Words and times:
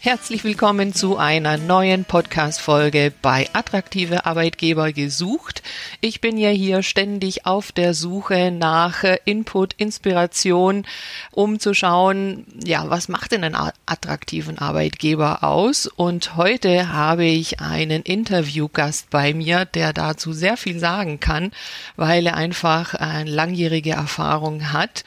Herzlich 0.00 0.44
willkommen 0.44 0.94
zu 0.94 1.16
einer 1.16 1.58
neuen 1.58 2.04
Podcast-Folge 2.04 3.12
bei 3.20 3.48
Attraktive 3.52 4.26
Arbeitgeber 4.26 4.92
gesucht. 4.92 5.60
Ich 6.00 6.20
bin 6.20 6.38
ja 6.38 6.50
hier 6.50 6.84
ständig 6.84 7.46
auf 7.46 7.72
der 7.72 7.94
Suche 7.94 8.52
nach 8.52 9.02
Input, 9.24 9.72
Inspiration, 9.72 10.86
um 11.32 11.58
zu 11.58 11.74
schauen, 11.74 12.46
ja, 12.64 12.88
was 12.88 13.08
macht 13.08 13.32
denn 13.32 13.42
einen 13.42 13.56
attraktiven 13.86 14.56
Arbeitgeber 14.58 15.42
aus? 15.42 15.88
Und 15.88 16.36
heute 16.36 16.92
habe 16.92 17.24
ich 17.24 17.58
einen 17.58 18.02
Interviewgast 18.02 19.10
bei 19.10 19.34
mir, 19.34 19.64
der 19.64 19.92
dazu 19.92 20.32
sehr 20.32 20.56
viel 20.56 20.78
sagen 20.78 21.18
kann, 21.18 21.50
weil 21.96 22.24
er 22.24 22.36
einfach 22.36 22.94
eine 22.94 23.28
langjährige 23.28 23.94
Erfahrung 23.94 24.72
hat. 24.72 25.02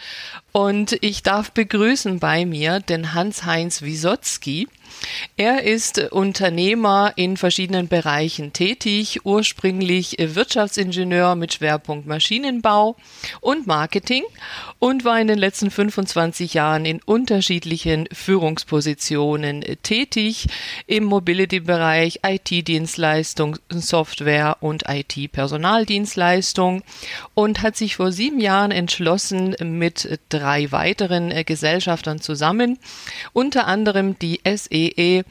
Und 0.51 0.97
ich 0.99 1.23
darf 1.23 1.51
begrüßen 1.51 2.19
bei 2.19 2.45
mir 2.45 2.81
den 2.81 3.13
Hans-Heinz 3.13 3.81
Wisotzki. 3.83 4.67
Er 5.37 5.63
ist 5.63 6.11
Unternehmer 6.11 7.13
in 7.15 7.37
verschiedenen 7.37 7.87
Bereichen 7.87 8.51
tätig, 8.51 9.21
ursprünglich 9.23 10.17
Wirtschaftsingenieur 10.19 11.35
mit 11.35 11.53
Schwerpunkt 11.53 12.05
Maschinenbau 12.05 12.97
und 13.39 13.67
Marketing 13.67 14.23
und 14.79 15.05
war 15.05 15.19
in 15.21 15.27
den 15.27 15.39
letzten 15.39 15.71
25 15.71 16.53
Jahren 16.53 16.85
in 16.85 17.01
unterschiedlichen 17.03 18.09
Führungspositionen 18.11 19.63
tätig 19.81 20.47
im 20.87 21.05
Mobility-Bereich, 21.05 22.19
IT-Dienstleistung, 22.27 23.57
Software 23.69 24.57
und 24.59 24.83
IT-Personaldienstleistung 24.89 26.83
und 27.33 27.61
hat 27.61 27.77
sich 27.77 27.95
vor 27.95 28.11
sieben 28.11 28.41
Jahren 28.41 28.71
entschlossen, 28.71 29.55
mit 29.61 30.19
drei 30.27 30.40
weiteren 30.43 31.31
Gesellschaftern 31.45 32.19
zusammen, 32.19 32.77
unter 33.33 33.67
anderem 33.67 34.19
die 34.19 34.41
SE 34.45 34.91
DE 34.91 35.23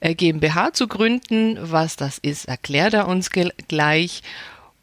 äh, 0.00 0.14
GmbH 0.14 0.72
zu 0.72 0.88
gründen. 0.88 1.58
Was 1.60 1.96
das 1.96 2.18
ist, 2.18 2.46
erklärt 2.46 2.94
er 2.94 3.08
uns 3.08 3.30
gleich. 3.30 4.22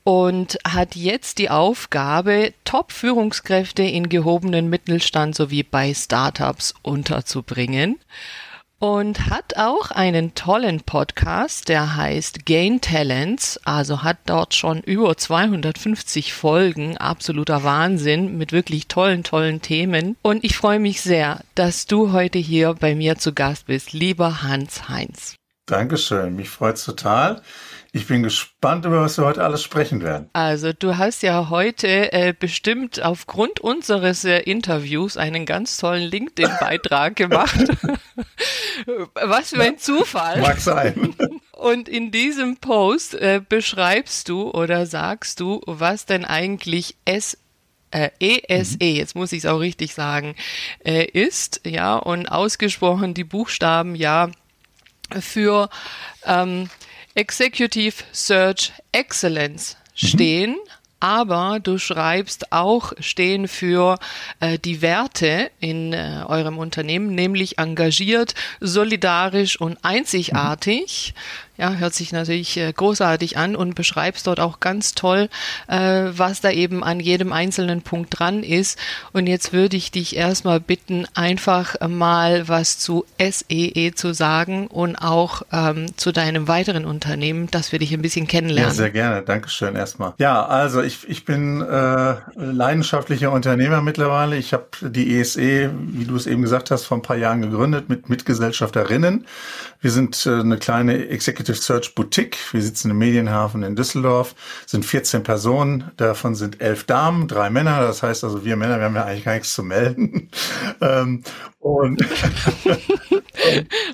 Und 0.03 0.59
hat 0.63 0.95
jetzt 0.95 1.39
die 1.39 1.49
Aufgabe, 1.49 2.53
Top-Führungskräfte 2.63 3.81
in 3.81 4.07
gehobenen 4.07 4.69
Mittelstand 4.69 5.35
sowie 5.35 5.63
bei 5.63 5.95
Startups 5.95 6.75
unterzubringen 6.83 7.97
und 8.79 9.29
hat 9.29 9.57
auch 9.57 9.91
einen 9.91 10.35
tollen 10.35 10.81
Podcast, 10.81 11.69
der 11.69 11.95
heißt 11.95 12.45
Gain 12.45 12.81
Talents, 12.81 13.59
also 13.63 14.03
hat 14.03 14.17
dort 14.25 14.53
schon 14.53 14.81
über 14.81 15.17
250 15.17 16.33
Folgen, 16.33 16.97
absoluter 16.97 17.63
Wahnsinn 17.63 18.37
mit 18.37 18.51
wirklich 18.51 18.87
tollen, 18.87 19.23
tollen 19.23 19.61
Themen. 19.61 20.17
Und 20.21 20.43
ich 20.43 20.57
freue 20.57 20.79
mich 20.79 21.01
sehr, 21.01 21.41
dass 21.55 21.85
du 21.85 22.11
heute 22.11 22.39
hier 22.39 22.73
bei 22.73 22.95
mir 22.95 23.17
zu 23.17 23.33
Gast 23.33 23.67
bist, 23.67 23.93
lieber 23.93 24.41
Hans 24.41 24.89
Heinz. 24.89 25.35
Dankeschön, 25.67 26.35
mich 26.35 26.49
freut's 26.49 26.85
total. 26.85 27.41
Ich 27.95 28.07
bin 28.07 28.23
gespannt, 28.23 28.83
über 28.83 28.99
was 28.99 29.17
wir 29.17 29.23
heute 29.23 29.41
alles 29.41 29.63
sprechen 29.63 30.03
werden. 30.03 30.29
Also 30.33 30.73
du 30.73 30.97
hast 30.97 31.23
ja 31.23 31.49
heute 31.49 32.11
äh, 32.11 32.33
bestimmt 32.37 33.01
aufgrund 33.01 33.61
unseres 33.61 34.25
äh, 34.25 34.39
Interviews 34.39 35.15
einen 35.15 35.45
ganz 35.45 35.77
tollen 35.77 36.03
LinkedIn-Beitrag 36.03 37.15
gemacht. 37.15 37.55
was 39.13 39.51
für 39.51 39.61
ein 39.61 39.77
Zufall. 39.77 40.41
Mag 40.41 40.59
sein. 40.59 41.15
Und 41.53 41.87
in 41.87 42.11
diesem 42.11 42.57
Post 42.57 43.13
äh, 43.13 43.39
beschreibst 43.47 44.27
du 44.27 44.51
oder 44.51 44.85
sagst 44.87 45.39
du, 45.39 45.61
was 45.65 46.05
denn 46.05 46.25
eigentlich 46.25 46.97
S 47.05 47.37
äh, 47.91 48.09
ESE, 48.19 48.75
mhm. 48.81 48.95
jetzt 48.97 49.15
muss 49.15 49.31
ich 49.31 49.45
es 49.45 49.45
auch 49.45 49.59
richtig 49.59 49.93
sagen, 49.93 50.35
äh, 50.83 51.05
ist, 51.05 51.61
ja, 51.65 51.95
und 51.95 52.27
ausgesprochen 52.27 53.13
die 53.13 53.23
Buchstaben 53.23 53.95
ja 53.95 54.31
für 55.21 55.69
ähm, 56.25 56.69
Executive 57.15 58.03
Search 58.11 58.73
Excellence 58.91 59.77
stehen. 59.95 60.51
Mhm. 60.51 60.69
Aber 61.01 61.59
du 61.61 61.77
schreibst 61.77 62.51
auch 62.51 62.93
stehen 62.99 63.47
für 63.47 63.99
äh, 64.39 64.57
die 64.57 64.81
Werte 64.81 65.51
in 65.59 65.93
äh, 65.93 66.23
eurem 66.25 66.57
Unternehmen, 66.57 67.13
nämlich 67.13 67.57
engagiert, 67.59 68.33
solidarisch 68.59 69.59
und 69.59 69.77
einzigartig. 69.83 71.13
Mhm 71.15 71.45
ja, 71.57 71.73
hört 71.75 71.93
sich 71.93 72.11
natürlich 72.11 72.57
äh, 72.57 72.71
großartig 72.71 73.37
an 73.37 73.55
und 73.55 73.75
beschreibst 73.75 74.27
dort 74.27 74.39
auch 74.39 74.59
ganz 74.59 74.93
toll, 74.93 75.29
äh, 75.67 76.05
was 76.11 76.41
da 76.41 76.51
eben 76.51 76.83
an 76.83 76.99
jedem 76.99 77.31
einzelnen 77.31 77.81
Punkt 77.81 78.19
dran 78.19 78.43
ist. 78.43 78.77
Und 79.13 79.27
jetzt 79.27 79.53
würde 79.53 79.77
ich 79.77 79.91
dich 79.91 80.15
erstmal 80.15 80.59
bitten, 80.59 81.07
einfach 81.13 81.75
mal 81.87 82.47
was 82.47 82.77
zu 82.77 83.05
SEE 83.19 83.71
e 83.75 83.91
zu 83.93 84.13
sagen 84.13 84.67
und 84.67 84.97
auch 84.97 85.43
ähm, 85.51 85.87
zu 85.97 86.11
deinem 86.11 86.47
weiteren 86.47 86.85
Unternehmen, 86.85 87.47
dass 87.51 87.71
wir 87.71 87.79
dich 87.79 87.93
ein 87.93 88.01
bisschen 88.01 88.27
kennenlernen. 88.27 88.71
Ja, 88.71 88.75
sehr 88.75 88.91
gerne. 88.91 89.21
Dankeschön 89.21 89.75
erstmal. 89.75 90.13
Ja, 90.17 90.45
also 90.45 90.81
ich, 90.81 91.07
ich 91.07 91.25
bin 91.25 91.61
äh, 91.61 92.15
leidenschaftlicher 92.35 93.31
Unternehmer 93.31 93.81
mittlerweile. 93.81 94.35
Ich 94.35 94.53
habe 94.53 94.65
die 94.81 95.17
ESE, 95.19 95.41
e, 95.41 95.69
wie 95.73 96.05
du 96.05 96.15
es 96.15 96.27
eben 96.27 96.41
gesagt 96.41 96.71
hast, 96.71 96.85
vor 96.85 96.97
ein 96.97 97.01
paar 97.01 97.17
Jahren 97.17 97.41
gegründet 97.41 97.89
mit 97.89 98.09
Mitgesellschafterinnen. 98.09 99.25
Wir 99.81 99.91
sind 99.91 100.25
äh, 100.25 100.39
eine 100.39 100.57
kleine 100.57 101.07
Executive 101.09 101.44
Search 101.53 101.93
Boutique. 101.93 102.37
Wir 102.51 102.61
sitzen 102.61 102.91
im 102.91 102.97
Medienhafen 102.97 103.63
in 103.63 103.75
Düsseldorf, 103.75 104.35
sind 104.65 104.85
14 104.85 105.23
Personen, 105.23 105.91
davon 105.97 106.35
sind 106.35 106.61
elf 106.61 106.85
Damen, 106.85 107.27
drei 107.27 107.49
Männer. 107.49 107.81
Das 107.81 108.01
heißt 108.01 108.23
also, 108.23 108.43
wir 108.43 108.55
Männer, 108.55 108.79
wir 108.79 108.85
haben 108.85 108.95
ja 108.95 109.05
eigentlich 109.05 109.25
gar 109.25 109.33
nichts 109.33 109.53
zu 109.53 109.63
melden. 109.63 110.29
ähm, 110.81 111.23
und 111.59 112.03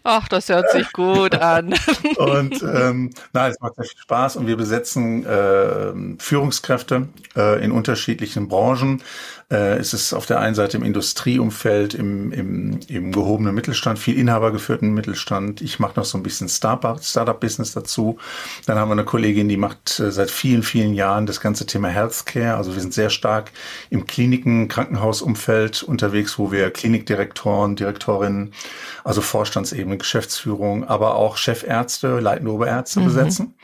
Ach, 0.04 0.28
das 0.28 0.50
hört 0.50 0.72
sich 0.72 0.92
gut 0.94 1.36
an. 1.36 1.74
und 2.18 2.62
ähm, 2.64 3.12
nein, 3.34 3.52
es 3.52 3.60
macht 3.60 3.76
sehr 3.76 3.86
viel 3.86 4.00
Spaß 4.00 4.36
und 4.38 4.48
wir 4.48 4.58
besetzen 4.58 5.26
äh, 5.26 5.94
Führungskräfte 6.20 7.10
äh, 7.36 7.64
in 7.64 7.72
unterschiedlichen 7.72 8.48
Branchen. 8.48 9.02
Äh, 9.52 9.78
es 9.78 9.94
ist 9.94 10.14
auf 10.14 10.26
der 10.26 10.40
einen 10.40 10.56
Seite 10.56 10.78
im 10.78 10.84
Industrieumfeld, 10.84 11.94
im, 11.94 12.32
im, 12.32 12.80
im 12.88 13.12
gehobenen 13.12 13.54
Mittelstand, 13.54 14.00
viel 14.00 14.18
inhabergeführten 14.18 14.94
Mittelstand. 14.94 15.62
Ich 15.62 15.80
mache 15.80 15.94
noch 15.98 16.06
so 16.06 16.18
ein 16.18 16.24
bisschen 16.24 16.48
Startup-Business 16.48 17.74
dazu. 17.74 18.18
Dann 18.66 18.80
haben 18.80 18.90
wir 18.90 18.94
eine 18.94 19.04
Kollegin, 19.04 19.50
die 19.50 19.58
macht 19.58 20.00
äh, 20.00 20.12
seit 20.12 20.32
vielen, 20.32 20.64
vielen 20.64 20.94
Jahren 20.94 21.26
das 21.26 21.42
ganze 21.42 21.66
Thema 21.66 21.90
Healthcare. 21.90 22.56
Also 22.56 22.74
wir 22.74 22.82
sind 22.82 22.94
sehr 22.94 23.10
stark 23.10 23.52
im 23.90 24.06
Kliniken-, 24.06 24.70
Krankenhausumfeld 24.70 25.84
unterwegs, 25.84 26.40
wo 26.40 26.52
wir 26.52 26.72
Klinikdirektoren, 26.72 27.76
Direktorinnen, 27.76 28.54
also 29.04 29.20
Vorstandsebene, 29.20 29.98
Geschäftsführung, 29.98 30.86
aber 30.86 31.16
auch 31.16 31.36
Chefärzte, 31.36 32.20
leitende 32.20 32.52
Oberärzte 32.54 33.02
mhm. 33.02 33.06
besetzen 33.06 33.56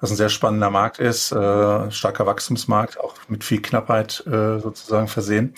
was 0.00 0.10
ein 0.10 0.16
sehr 0.16 0.28
spannender 0.28 0.70
Markt 0.70 0.98
ist, 0.98 1.32
äh, 1.32 1.90
starker 1.90 2.26
Wachstumsmarkt, 2.26 3.00
auch 3.00 3.14
mit 3.28 3.44
viel 3.44 3.62
Knappheit 3.62 4.24
äh, 4.26 4.58
sozusagen 4.60 5.08
versehen. 5.08 5.54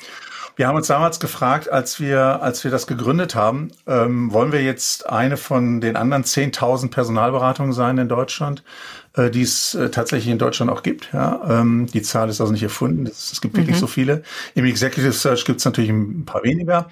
Wir 0.59 0.67
haben 0.67 0.75
uns 0.75 0.89
damals 0.89 1.21
gefragt, 1.21 1.71
als 1.71 2.01
wir, 2.01 2.43
als 2.43 2.65
wir 2.65 2.73
das 2.73 2.89
gegründet 2.89 3.37
haben, 3.37 3.71
ähm, 3.87 4.33
wollen 4.33 4.51
wir 4.51 4.61
jetzt 4.61 5.09
eine 5.09 5.37
von 5.37 5.81
den 5.81 5.95
anderen 5.95 6.25
10.000 6.25 6.91
Personalberatungen 6.91 7.73
sein 7.73 7.97
in 7.97 8.09
Deutschland, 8.09 8.65
äh, 9.13 9.31
die 9.31 9.43
es 9.43 9.77
äh, 9.77 9.89
tatsächlich 9.91 10.33
in 10.33 10.39
Deutschland 10.39 10.69
auch 10.73 10.83
gibt. 10.83 11.13
Ja? 11.13 11.41
Ähm, 11.49 11.87
die 11.87 12.03
Zahl 12.03 12.29
ist 12.29 12.41
also 12.41 12.53
nicht 12.53 12.65
erfunden, 12.65 13.07
es, 13.07 13.31
es 13.31 13.41
gibt 13.41 13.55
mhm. 13.55 13.61
wirklich 13.61 13.79
so 13.79 13.87
viele. 13.87 14.25
Im 14.57 14.65
Executive 14.65 15.13
Search 15.13 15.45
gibt 15.45 15.61
es 15.61 15.65
natürlich 15.65 15.91
ein 15.91 16.25
paar 16.25 16.43
weniger. 16.43 16.89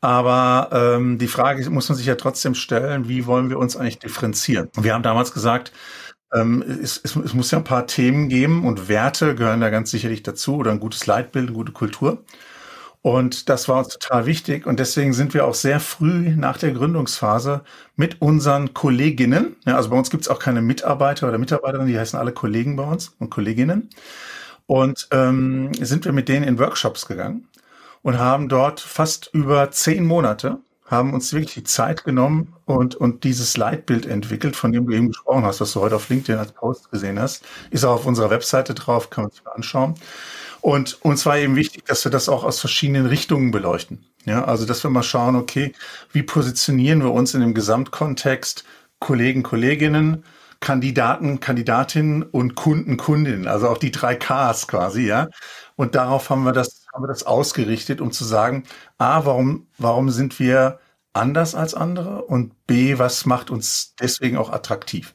Aber 0.00 0.70
ähm, 0.72 1.18
die 1.18 1.28
Frage 1.28 1.68
muss 1.68 1.90
man 1.90 1.98
sich 1.98 2.06
ja 2.06 2.14
trotzdem 2.14 2.54
stellen, 2.54 3.06
wie 3.06 3.26
wollen 3.26 3.50
wir 3.50 3.58
uns 3.58 3.76
eigentlich 3.76 3.98
differenzieren? 3.98 4.70
Und 4.74 4.84
wir 4.84 4.94
haben 4.94 5.02
damals 5.02 5.32
gesagt, 5.32 5.72
ähm, 6.34 6.62
es, 6.62 7.00
es, 7.02 7.16
es, 7.16 7.34
muss 7.34 7.50
ja 7.50 7.58
ein 7.58 7.64
paar 7.64 7.86
Themen 7.86 8.28
geben 8.28 8.64
und 8.64 8.88
Werte 8.88 9.34
gehören 9.34 9.60
da 9.60 9.70
ganz 9.70 9.90
sicherlich 9.90 10.22
dazu 10.22 10.56
oder 10.56 10.70
ein 10.70 10.80
gutes 10.80 11.06
Leitbild, 11.06 11.48
eine 11.48 11.56
gute 11.56 11.72
Kultur. 11.72 12.24
Und 13.02 13.48
das 13.48 13.68
war 13.68 13.78
uns 13.78 13.88
total 13.88 14.26
wichtig. 14.26 14.66
Und 14.66 14.78
deswegen 14.78 15.14
sind 15.14 15.32
wir 15.32 15.46
auch 15.46 15.54
sehr 15.54 15.80
früh 15.80 16.36
nach 16.36 16.58
der 16.58 16.72
Gründungsphase 16.72 17.62
mit 17.96 18.20
unseren 18.20 18.74
Kolleginnen, 18.74 19.56
ja, 19.66 19.76
also 19.76 19.90
bei 19.90 19.96
uns 19.96 20.10
gibt 20.10 20.24
es 20.24 20.28
auch 20.28 20.38
keine 20.38 20.60
Mitarbeiter 20.60 21.28
oder 21.28 21.38
Mitarbeiterinnen, 21.38 21.88
die 21.90 21.98
heißen 21.98 22.18
alle 22.18 22.32
Kollegen 22.32 22.76
bei 22.76 22.84
uns 22.84 23.14
und 23.18 23.30
Kolleginnen. 23.30 23.88
Und 24.66 25.08
ähm, 25.10 25.72
sind 25.80 26.04
wir 26.04 26.12
mit 26.12 26.28
denen 26.28 26.46
in 26.46 26.58
Workshops 26.58 27.06
gegangen 27.06 27.48
und 28.02 28.18
haben 28.18 28.48
dort 28.48 28.80
fast 28.80 29.30
über 29.32 29.70
zehn 29.70 30.04
Monate 30.04 30.58
haben 30.90 31.14
uns 31.14 31.32
wirklich 31.32 31.54
die 31.54 31.64
Zeit 31.64 32.04
genommen 32.04 32.54
und, 32.64 32.96
und 32.96 33.24
dieses 33.24 33.56
Leitbild 33.56 34.06
entwickelt, 34.06 34.56
von 34.56 34.72
dem 34.72 34.86
du 34.86 34.92
eben 34.92 35.08
gesprochen 35.08 35.44
hast, 35.44 35.60
was 35.60 35.72
du 35.72 35.80
heute 35.80 35.96
auf 35.96 36.08
LinkedIn 36.08 36.38
als 36.38 36.52
Post 36.52 36.90
gesehen 36.90 37.20
hast. 37.20 37.44
Ist 37.70 37.84
auch 37.84 37.94
auf 37.94 38.06
unserer 38.06 38.30
Webseite 38.30 38.74
drauf, 38.74 39.08
kann 39.08 39.24
man 39.24 39.30
sich 39.30 39.44
mal 39.44 39.52
anschauen. 39.52 39.94
Und 40.60 40.98
uns 41.02 41.24
war 41.24 41.38
eben 41.38 41.56
wichtig, 41.56 41.86
dass 41.86 42.04
wir 42.04 42.10
das 42.10 42.28
auch 42.28 42.44
aus 42.44 42.60
verschiedenen 42.60 43.06
Richtungen 43.06 43.50
beleuchten. 43.50 44.04
Ja, 44.26 44.44
also, 44.44 44.66
dass 44.66 44.84
wir 44.84 44.90
mal 44.90 45.02
schauen, 45.02 45.36
okay, 45.36 45.72
wie 46.12 46.22
positionieren 46.22 47.02
wir 47.02 47.12
uns 47.12 47.32
in 47.34 47.40
dem 47.40 47.54
Gesamtkontext 47.54 48.64
Kollegen, 48.98 49.42
Kolleginnen, 49.42 50.24
Kandidaten, 50.60 51.40
Kandidatinnen 51.40 52.22
und 52.22 52.54
Kunden, 52.54 52.98
Kundinnen, 52.98 53.48
also 53.48 53.68
auch 53.68 53.78
die 53.78 53.90
drei 53.90 54.14
Ks 54.14 54.68
quasi, 54.68 55.06
ja. 55.06 55.28
Und 55.76 55.94
darauf 55.94 56.28
haben 56.28 56.44
wir 56.44 56.52
das, 56.52 56.79
haben 56.92 57.02
wir 57.02 57.08
das 57.08 57.24
ausgerichtet, 57.24 58.00
um 58.00 58.12
zu 58.12 58.24
sagen, 58.24 58.64
ah, 58.98 59.24
warum, 59.24 59.66
warum 59.78 60.10
sind 60.10 60.38
wir 60.38 60.80
anders 61.12 61.54
als 61.54 61.74
andere 61.74 62.22
und 62.22 62.66
B, 62.66 62.98
was 62.98 63.26
macht 63.26 63.50
uns 63.50 63.94
deswegen 64.00 64.36
auch 64.36 64.50
attraktiv? 64.50 65.14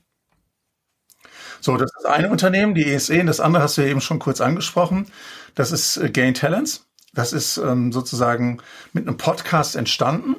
So, 1.61 1.77
das 1.77 1.91
ist 1.97 2.05
eine 2.05 2.29
Unternehmen, 2.29 2.75
die 2.75 2.85
ESE, 2.85 3.19
und 3.19 3.27
das 3.27 3.39
andere 3.39 3.63
hast 3.63 3.77
du 3.77 3.81
ja 3.81 3.87
eben 3.87 4.01
schon 4.01 4.19
kurz 4.19 4.39
angesprochen. 4.39 5.07
Das 5.55 5.71
ist 5.71 5.97
äh, 5.97 6.09
Gain 6.09 6.33
Talents. 6.33 6.85
Das 7.13 7.33
ist 7.33 7.57
ähm, 7.57 7.91
sozusagen 7.91 8.59
mit 8.93 9.07
einem 9.07 9.17
Podcast 9.17 9.75
entstanden. 9.75 10.35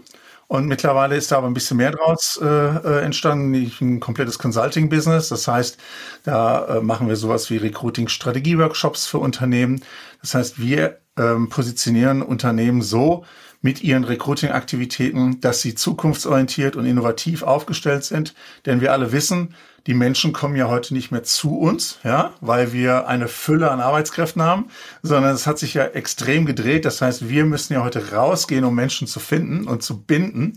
Und 0.48 0.66
mittlerweile 0.66 1.16
ist 1.16 1.32
da 1.32 1.38
aber 1.38 1.48
ein 1.48 1.54
bisschen 1.54 1.76
mehr 1.76 1.90
draus 1.90 2.38
äh, 2.40 2.46
äh 2.46 3.00
entstanden, 3.04 3.52
ein 3.80 4.00
komplettes 4.00 4.38
Consulting-Business. 4.38 5.28
Das 5.28 5.48
heißt, 5.48 5.78
da 6.22 6.66
äh, 6.66 6.80
machen 6.80 7.08
wir 7.08 7.16
sowas 7.16 7.50
wie 7.50 7.56
Recruiting-Strategie-Workshops 7.56 9.06
für 9.06 9.18
Unternehmen. 9.18 9.82
Das 10.20 10.34
heißt, 10.34 10.60
wir 10.60 10.98
ähm, 11.18 11.48
positionieren 11.48 12.22
Unternehmen 12.22 12.82
so 12.82 13.24
mit 13.60 13.82
ihren 13.82 14.04
Recruiting-Aktivitäten, 14.04 15.40
dass 15.40 15.62
sie 15.62 15.74
zukunftsorientiert 15.74 16.76
und 16.76 16.86
innovativ 16.86 17.42
aufgestellt 17.42 18.04
sind. 18.04 18.34
Denn 18.64 18.80
wir 18.80 18.92
alle 18.92 19.12
wissen, 19.12 19.54
die 19.86 19.94
Menschen 19.94 20.32
kommen 20.32 20.56
ja 20.56 20.68
heute 20.68 20.94
nicht 20.94 21.12
mehr 21.12 21.22
zu 21.22 21.58
uns, 21.58 22.00
ja, 22.02 22.32
weil 22.40 22.72
wir 22.72 23.06
eine 23.06 23.28
Fülle 23.28 23.70
an 23.70 23.80
Arbeitskräften 23.80 24.42
haben, 24.42 24.68
sondern 25.02 25.34
es 25.34 25.46
hat 25.46 25.58
sich 25.58 25.74
ja 25.74 25.84
extrem 25.84 26.44
gedreht. 26.44 26.84
Das 26.84 27.00
heißt, 27.00 27.28
wir 27.28 27.44
müssen 27.44 27.74
ja 27.74 27.84
heute 27.84 28.12
rausgehen, 28.12 28.64
um 28.64 28.74
Menschen 28.74 29.06
zu 29.06 29.20
finden 29.20 29.68
und 29.68 29.82
zu 29.82 30.02
binden. 30.02 30.54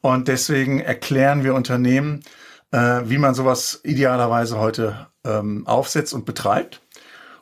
Und 0.00 0.28
deswegen 0.28 0.80
erklären 0.80 1.44
wir 1.44 1.54
Unternehmen, 1.54 2.22
äh, 2.70 3.00
wie 3.04 3.18
man 3.18 3.34
sowas 3.34 3.80
idealerweise 3.84 4.58
heute 4.58 5.08
ähm, 5.24 5.66
aufsetzt 5.66 6.12
und 6.12 6.26
betreibt. 6.26 6.82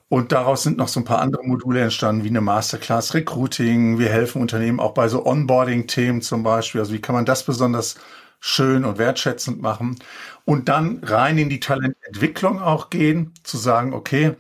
Und 0.09 0.31
daraus 0.33 0.63
sind 0.63 0.79
noch 0.79 0.89
so 0.89 1.01
ein 1.01 1.05
paar 1.05 1.21
andere 1.21 1.45
Module 1.45 1.81
entstanden, 1.81 2.23
wie 2.25 2.29
eine 2.29 2.41
Masterclass 2.41 3.15
Recruiting. 3.15 3.99
Wir 3.99 4.09
helfen 4.09 4.41
Unternehmen 4.41 4.79
auch 4.79 4.95
bei 4.95 5.09
so 5.09 5.27
Onboarding-Themen 5.27 6.23
zum 6.23 6.43
Beispiel. 6.45 6.81
Also 6.81 6.93
wie 6.93 7.01
kann 7.01 7.15
man 7.15 7.25
das 7.25 7.45
besonders 7.45 7.97
schön 8.39 8.85
und 8.85 8.99
wertschätzend 8.99 9.61
machen? 9.61 9.97
Und 10.45 10.69
dann 10.69 11.01
rein 11.03 11.39
in 11.39 11.49
die 11.49 11.59
Talententwicklung 11.61 12.61
auch 12.63 12.91
gehen, 12.91 13.33
zu 13.43 13.57
sagen, 13.59 13.93
okay, 13.95 14.37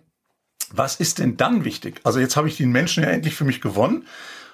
was 0.72 0.96
ist 0.96 1.18
denn 1.18 1.36
dann 1.36 1.64
wichtig? 1.64 2.00
Also 2.04 2.20
jetzt 2.20 2.36
habe 2.36 2.48
ich 2.48 2.56
den 2.56 2.70
Menschen 2.72 3.02
ja 3.04 3.10
endlich 3.10 3.34
für 3.34 3.44
mich 3.44 3.60
gewonnen. 3.60 4.06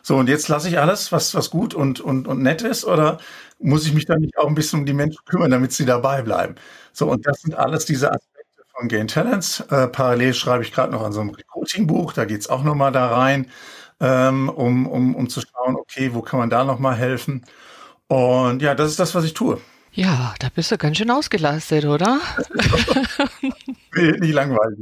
So, 0.02 0.16
und 0.16 0.28
jetzt 0.28 0.48
lasse 0.48 0.68
ich 0.68 0.78
alles, 0.78 1.12
was, 1.12 1.34
was 1.34 1.50
gut 1.50 1.74
und, 1.74 2.00
und, 2.00 2.26
und 2.26 2.42
nett 2.42 2.62
ist, 2.62 2.84
oder 2.84 3.18
muss 3.60 3.86
ich 3.86 3.94
mich 3.94 4.06
dann 4.06 4.20
nicht 4.20 4.36
auch 4.38 4.48
ein 4.48 4.54
bisschen 4.54 4.80
um 4.80 4.86
die 4.86 4.94
Menschen 4.94 5.24
kümmern, 5.26 5.50
damit 5.50 5.72
sie 5.72 5.84
dabei 5.86 6.22
bleiben? 6.22 6.56
So, 6.92 7.08
und 7.10 7.26
das 7.26 7.42
sind 7.42 7.54
alles 7.54 7.84
diese 7.86 8.10
Aspekte 8.12 8.31
von 8.82 8.88
Gain 8.88 9.06
Talents. 9.06 9.60
Äh, 9.70 9.86
parallel 9.86 10.34
schreibe 10.34 10.64
ich 10.64 10.72
gerade 10.72 10.92
noch 10.92 11.04
an 11.04 11.12
so 11.12 11.20
einem 11.20 11.30
Recruiting-Buch, 11.30 12.12
da 12.12 12.24
geht 12.24 12.40
es 12.40 12.50
auch 12.50 12.64
nochmal 12.64 12.90
da 12.90 13.06
rein, 13.06 13.46
ähm, 14.00 14.48
um, 14.48 14.86
um, 14.88 15.14
um 15.14 15.28
zu 15.28 15.40
schauen, 15.40 15.76
okay, 15.76 16.10
wo 16.12 16.20
kann 16.20 16.40
man 16.40 16.50
da 16.50 16.64
nochmal 16.64 16.96
helfen? 16.96 17.44
Und 18.08 18.60
ja, 18.60 18.74
das 18.74 18.90
ist 18.90 18.98
das, 18.98 19.14
was 19.14 19.24
ich 19.24 19.34
tue. 19.34 19.60
Ja, 19.92 20.34
da 20.40 20.48
bist 20.52 20.72
du 20.72 20.78
ganz 20.78 20.96
schön 20.96 21.10
ausgelastet, 21.10 21.84
oder? 21.84 22.18
Nicht 23.94 24.32
langweilig. 24.32 24.78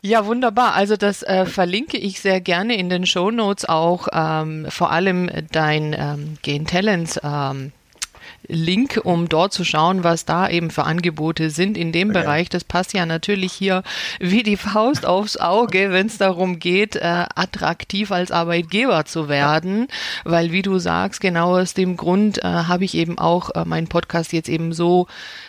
Ja, 0.00 0.24
wunderbar. 0.26 0.74
Also 0.74 0.96
das 0.96 1.22
äh, 1.24 1.44
verlinke 1.44 1.98
ich 1.98 2.20
sehr 2.20 2.40
gerne 2.40 2.76
in 2.76 2.88
den 2.88 3.04
Show 3.04 3.30
Notes 3.30 3.68
auch, 3.68 4.08
ähm, 4.12 4.66
vor 4.70 4.90
allem 4.90 5.28
dein 5.50 5.94
ähm, 5.98 6.38
Gain 6.42 6.66
Talents 6.66 7.20
ähm, 7.22 7.72
Link, 8.48 9.00
um 9.04 9.28
dort 9.28 9.52
zu 9.52 9.64
schauen, 9.64 10.04
was 10.04 10.24
da 10.24 10.48
eben 10.48 10.70
für 10.70 10.84
Angebote 10.84 11.50
sind 11.50 11.76
in 11.76 11.92
dem 11.92 12.10
okay. 12.10 12.20
Bereich. 12.20 12.48
Das 12.48 12.64
passt 12.64 12.92
ja 12.92 13.06
natürlich 13.06 13.52
hier 13.52 13.82
wie 14.20 14.42
die 14.42 14.56
Faust 14.56 15.06
aufs 15.06 15.36
Auge, 15.36 15.90
wenn 15.90 16.06
es 16.06 16.18
darum 16.18 16.58
geht, 16.58 16.96
äh, 16.96 17.24
attraktiv 17.34 18.12
als 18.12 18.30
Arbeitgeber 18.30 19.04
zu 19.04 19.28
werden, 19.28 19.88
weil 20.24 20.52
wie 20.52 20.62
du 20.62 20.78
sagst, 20.78 21.20
genau 21.20 21.58
aus 21.58 21.74
dem 21.74 21.96
Grund 21.96 22.38
äh, 22.38 22.42
habe 22.44 22.84
ich 22.84 22.94
eben 22.94 23.18
auch 23.18 23.50
äh, 23.54 23.64
meinen 23.64 23.88
Podcast 23.88 24.32
jetzt 24.32 24.48
eben 24.48 24.72
so 24.72 25.06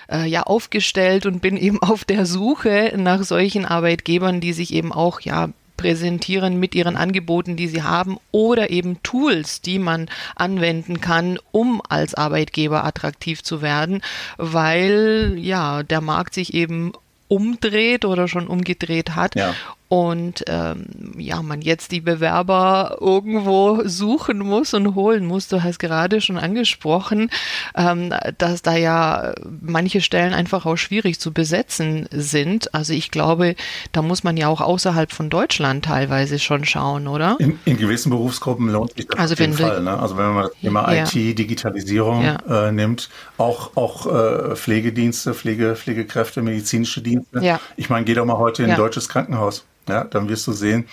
äh, 0.09 0.25
ja 0.25 0.43
aufgestellt 0.43 1.25
und 1.25 1.41
bin 1.41 1.57
eben 1.57 1.81
auf 1.81 2.05
der 2.05 2.25
Suche 2.25 2.93
nach 2.95 3.23
solchen 3.23 3.65
Arbeitgebern, 3.65 4.41
die 4.41 4.53
sich 4.53 4.73
eben 4.73 4.91
auch 4.91 5.21
ja 5.21 5.49
präsentieren 5.77 6.59
mit 6.59 6.75
ihren 6.75 6.95
Angeboten, 6.95 7.55
die 7.55 7.67
sie 7.67 7.83
haben 7.83 8.17
oder 8.31 8.69
eben 8.69 9.01
Tools, 9.03 9.61
die 9.61 9.79
man 9.79 10.09
anwenden 10.35 11.01
kann, 11.01 11.37
um 11.51 11.81
als 11.87 12.13
Arbeitgeber 12.13 12.83
attraktiv 12.85 13.43
zu 13.43 13.61
werden, 13.61 14.01
weil 14.37 15.35
ja 15.37 15.83
der 15.83 16.01
Markt 16.01 16.33
sich 16.33 16.53
eben 16.53 16.93
umdreht 17.27 18.05
oder 18.05 18.27
schon 18.27 18.47
umgedreht 18.47 19.15
hat. 19.15 19.35
Ja 19.35 19.55
und 19.87 20.43
ähm, 20.47 20.85
ja, 21.17 21.41
man 21.41 21.61
jetzt 21.61 21.91
die 21.91 22.01
Bewerber 22.01 22.97
irgendwo 22.99 23.81
suchen 23.85 24.39
muss 24.39 24.73
und 24.73 24.95
holen 24.95 25.25
muss. 25.25 25.47
Du 25.47 25.63
hast 25.63 25.77
gerade 25.77 26.21
schon 26.21 26.37
angesprochen, 26.37 27.29
ähm, 27.75 28.11
dass 28.37 28.63
da 28.63 28.75
ja 28.75 29.33
manche 29.61 30.01
Stellen 30.01 30.33
einfach 30.33 30.65
auch 30.65 30.77
schwierig 30.77 31.19
zu 31.19 31.31
besetzen 31.31 32.07
sind. 32.11 32.73
Also 32.73 32.93
ich 32.93 33.11
glaube, 33.11 33.55
da 33.91 34.01
muss 34.01 34.23
man 34.23 34.37
ja 34.37 34.47
auch 34.47 34.61
außerhalb 34.61 35.11
von 35.11 35.29
Deutschland 35.29 35.85
teilweise 35.85 36.39
schon 36.39 36.65
schauen, 36.65 37.07
oder? 37.07 37.37
In, 37.39 37.59
in 37.65 37.77
gewissen 37.77 38.09
Berufsgruppen 38.09 38.69
lohnt 38.69 38.93
sich 38.93 39.05
das 39.07 39.19
also 39.19 39.33
auf 39.33 39.39
jeden 39.39 39.53
Fall. 39.53 39.81
Ne? 39.81 39.99
Also 39.99 40.17
wenn 40.17 40.33
man 40.33 40.43
das 40.45 40.53
Thema 40.61 40.93
ja. 40.93 41.03
IT, 41.03 41.37
Digitalisierung 41.37 42.23
ja. 42.23 42.67
äh, 42.67 42.71
nimmt, 42.71 43.09
auch, 43.37 43.75
auch 43.75 44.07
äh, 44.07 44.55
Pflegedienste, 44.55 45.35
Pflege, 45.35 45.75
Pflegekräfte, 45.75 46.41
medizinische 46.41 47.01
Dienste. 47.01 47.39
Ja. 47.43 47.59
Ich 47.77 47.91
meine, 47.91 48.03
geh 48.05 48.15
doch 48.15 48.25
mal 48.25 48.37
heute 48.37 48.63
in 48.63 48.71
ein 48.71 48.77
deutsches 48.77 49.09
Krankenhaus. 49.09 49.63
Ja, 49.87 50.03
dann 50.03 50.29
wirst 50.29 50.47
du 50.47 50.51
sehen, 50.51 50.87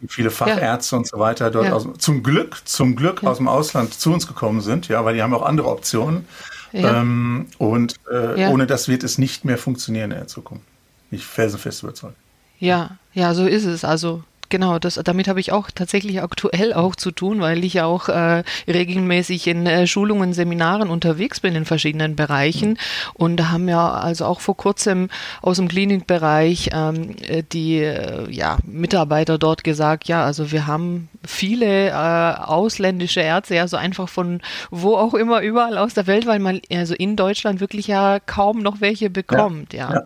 wie 0.00 0.08
viele 0.08 0.30
Fachärzte 0.30 0.94
ja. 0.94 0.98
und 0.98 1.06
so 1.06 1.18
weiter 1.18 1.50
dort 1.50 1.66
ja. 1.66 1.72
aus, 1.72 1.86
zum 1.98 2.22
Glück, 2.22 2.60
zum 2.64 2.94
Glück 2.96 3.22
ja. 3.22 3.30
aus 3.30 3.38
dem 3.38 3.48
Ausland 3.48 3.94
zu 3.94 4.12
uns 4.12 4.26
gekommen 4.26 4.60
sind, 4.60 4.88
ja, 4.88 5.04
weil 5.04 5.14
die 5.14 5.22
haben 5.22 5.34
auch 5.34 5.42
andere 5.42 5.68
Optionen. 5.68 6.26
Ähm, 6.74 7.46
und 7.58 7.94
äh, 8.10 8.48
ohne 8.48 8.66
das 8.66 8.88
wird 8.88 9.04
es 9.04 9.16
nicht 9.16 9.44
mehr 9.44 9.58
funktionieren 9.58 10.10
in 10.10 10.18
der 10.18 10.26
Zukunft. 10.26 10.64
Ich 11.12 11.24
felsenfest 11.24 11.84
überzeugt. 11.84 12.16
Ja, 12.58 12.98
ja, 13.12 13.32
so 13.34 13.46
ist 13.46 13.64
es. 13.64 13.84
Also 13.84 14.24
genau, 14.48 14.78
das, 14.78 15.00
damit 15.02 15.28
habe 15.28 15.40
ich 15.40 15.52
auch 15.52 15.70
tatsächlich 15.70 16.22
aktuell 16.22 16.72
auch 16.72 16.96
zu 16.96 17.10
tun, 17.10 17.40
weil 17.40 17.64
ich 17.64 17.74
ja 17.74 17.86
auch 17.86 18.08
äh, 18.08 18.42
regelmäßig 18.68 19.46
in 19.46 19.66
äh, 19.66 19.86
Schulungen, 19.86 20.32
Seminaren 20.32 20.90
unterwegs 20.90 21.40
bin 21.40 21.54
in 21.54 21.64
verschiedenen 21.64 22.16
Bereichen. 22.16 22.70
Mhm. 22.70 22.76
Und 23.14 23.36
da 23.36 23.50
haben 23.50 23.68
ja 23.68 23.92
also 23.92 24.24
auch 24.24 24.40
vor 24.40 24.56
kurzem 24.56 25.08
aus 25.42 25.56
dem 25.56 25.68
Klinikbereich 25.68 26.70
ähm, 26.72 27.16
äh, 27.22 27.42
die 27.42 27.78
äh, 27.78 28.30
ja, 28.30 28.58
Mitarbeiter 28.64 29.38
dort 29.38 29.64
gesagt, 29.64 30.08
ja, 30.08 30.24
also 30.24 30.52
wir 30.52 30.66
haben 30.66 31.08
viele 31.24 31.88
äh, 31.88 31.92
ausländische 31.92 33.20
Ärzte, 33.20 33.60
also 33.60 33.76
einfach 33.76 34.08
von 34.08 34.40
wo 34.70 34.96
auch 34.96 35.14
immer 35.14 35.40
überall 35.40 35.78
aus 35.78 35.94
der 35.94 36.06
Welt, 36.06 36.26
weil 36.26 36.38
man 36.38 36.60
also 36.70 36.94
in 36.94 37.16
Deutschland 37.16 37.60
wirklich 37.60 37.86
ja 37.86 38.20
kaum 38.20 38.60
noch 38.60 38.80
welche 38.80 39.10
bekommt, 39.10 39.72
ja. 39.72 39.88
ja. 39.90 39.94
ja. 39.94 40.04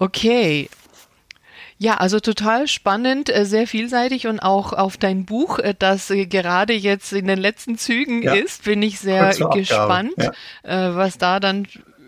Okay, 0.00 0.70
ja, 1.80 1.94
also 1.94 2.18
total 2.18 2.66
spannend, 2.66 3.34
äh, 3.34 3.44
sehr 3.44 3.68
vielseitig 3.68 4.26
und 4.26 4.40
auch 4.40 4.72
auf 4.72 4.96
dein 4.96 5.24
Buch, 5.24 5.60
äh, 5.60 5.74
das 5.78 6.10
äh, 6.10 6.26
gerade 6.26 6.72
jetzt 6.72 7.12
in 7.12 7.28
den 7.28 7.38
letzten 7.38 7.78
Zügen 7.78 8.22
ja. 8.22 8.34
ist, 8.34 8.64
bin 8.64 8.82
ich 8.82 8.98
sehr 8.98 9.32
gespannt, 9.52 10.14
ja. 10.18 10.32
was 10.94 11.18
da 11.18 11.40
dann 11.40 11.66